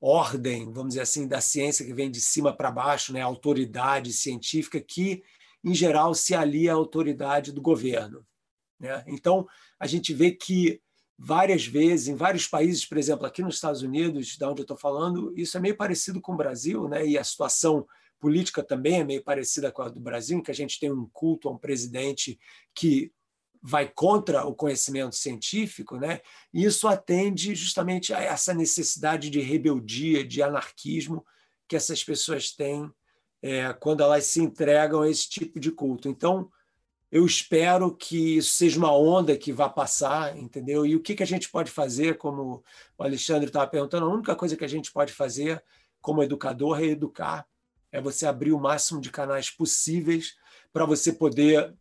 [0.00, 4.12] ordem, vamos dizer assim, da ciência que vem de cima para baixo, né, a autoridade
[4.12, 5.22] científica que,
[5.62, 8.24] em geral, se alia à autoridade do governo.
[8.78, 9.04] Né?
[9.06, 9.46] Então,
[9.78, 10.80] a gente vê que
[11.18, 14.76] várias vezes, em vários países, por exemplo, aqui nos Estados Unidos, da onde eu estou
[14.76, 17.04] falando, isso é meio parecido com o Brasil, né?
[17.04, 17.84] e a situação
[18.20, 21.08] política também é meio parecida com a do Brasil, em que a gente tem um
[21.12, 22.38] culto a um presidente
[22.74, 23.12] que
[23.60, 26.20] vai contra o conhecimento científico, né?
[26.54, 31.24] E isso atende justamente a essa necessidade de rebeldia, de anarquismo
[31.68, 32.88] que essas pessoas têm
[33.42, 36.08] é, quando elas se entregam a esse tipo de culto.
[36.08, 36.50] Então,
[37.10, 40.84] eu espero que isso seja uma onda que vá passar, entendeu?
[40.84, 42.62] E o que, que a gente pode fazer, como
[42.98, 45.62] o Alexandre estava perguntando, a única coisa que a gente pode fazer
[46.00, 47.46] como educador é educar,
[47.90, 50.36] é você abrir o máximo de canais possíveis
[50.72, 51.74] para você poder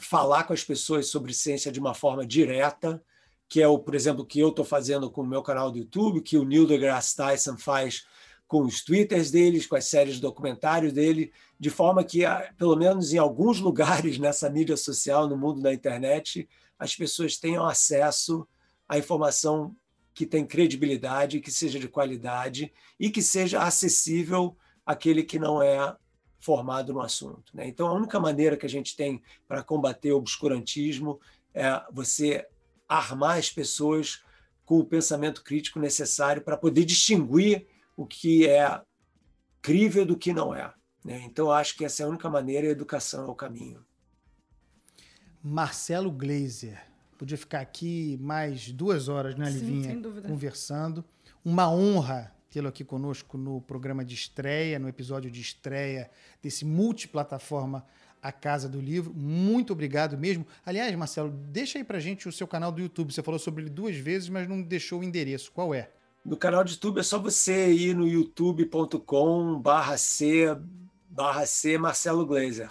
[0.00, 3.02] falar com as pessoas sobre ciência de uma forma direta,
[3.48, 6.20] que é o, por exemplo, que eu estou fazendo com o meu canal do YouTube,
[6.20, 8.04] que o Neil deGrasse Tyson faz
[8.48, 11.30] com os twitters deles, com as séries de documentários dele,
[11.60, 15.72] de forma que, ah, pelo menos em alguns lugares nessa mídia social, no mundo da
[15.72, 18.48] internet, as pessoas tenham acesso
[18.88, 19.76] à informação
[20.14, 25.94] que tem credibilidade, que seja de qualidade e que seja acessível àquele que não é
[26.40, 27.54] formado no assunto.
[27.54, 27.68] Né?
[27.68, 31.20] Então, a única maneira que a gente tem para combater o obscurantismo
[31.54, 32.46] é você
[32.88, 34.22] armar as pessoas
[34.64, 37.66] com o pensamento crítico necessário para poder distinguir
[37.98, 38.80] o que é
[39.60, 40.72] crível do que não é.
[41.04, 41.20] Né?
[41.24, 43.84] Então, acho que essa é a única maneira e a educação é o caminho.
[45.42, 46.80] Marcelo Gleiser.
[47.18, 49.82] Podia ficar aqui mais duas horas, né, Livinha?
[49.82, 50.28] Sim, sem dúvida.
[50.28, 51.04] Conversando.
[51.44, 56.08] Uma honra tê-lo aqui conosco no programa de estreia, no episódio de estreia
[56.40, 57.84] desse multiplataforma
[58.22, 59.12] a Casa do Livro.
[59.12, 60.46] Muito obrigado mesmo.
[60.64, 63.12] Aliás, Marcelo, deixa aí pra gente o seu canal do YouTube.
[63.12, 65.50] Você falou sobre ele duas vezes, mas não deixou o endereço.
[65.50, 65.90] Qual é?
[66.28, 70.54] No canal do YouTube é só você ir no youtube.com barra C
[71.08, 72.70] barra C Marcelo Glazer.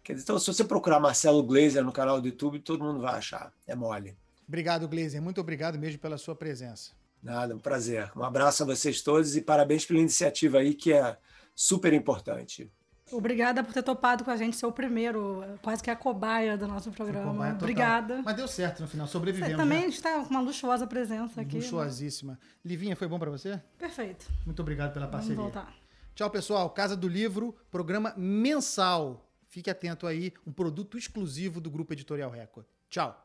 [0.00, 3.16] Quer dizer, então, se você procurar Marcelo Glazer no canal do YouTube, todo mundo vai
[3.16, 3.52] achar.
[3.66, 4.16] É mole.
[4.46, 5.20] Obrigado, Glazer.
[5.20, 6.92] Muito obrigado mesmo pela sua presença.
[7.20, 8.12] Nada, um prazer.
[8.14, 11.18] Um abraço a vocês todos e parabéns pela iniciativa aí, que é
[11.52, 12.70] super importante.
[13.12, 16.66] Obrigada por ter topado com a gente, ser o primeiro, quase que a cobaia do
[16.66, 17.50] nosso programa.
[17.52, 18.22] Obrigada.
[18.24, 19.56] Mas deu certo no final, Você sobrevivemos.
[19.56, 19.86] também né?
[19.88, 21.56] está com uma luxuosa presença aqui.
[21.56, 21.60] né?
[21.62, 22.38] Luxuosíssima.
[22.64, 23.60] Livinha, foi bom pra você?
[23.78, 24.26] Perfeito.
[24.46, 25.42] Muito obrigado pela Vamos parceria.
[25.42, 25.72] voltar.
[26.14, 26.70] Tchau, pessoal.
[26.70, 29.30] Casa do Livro, programa mensal.
[29.48, 32.66] Fique atento aí, um produto exclusivo do Grupo Editorial Record.
[32.88, 33.20] Tchau.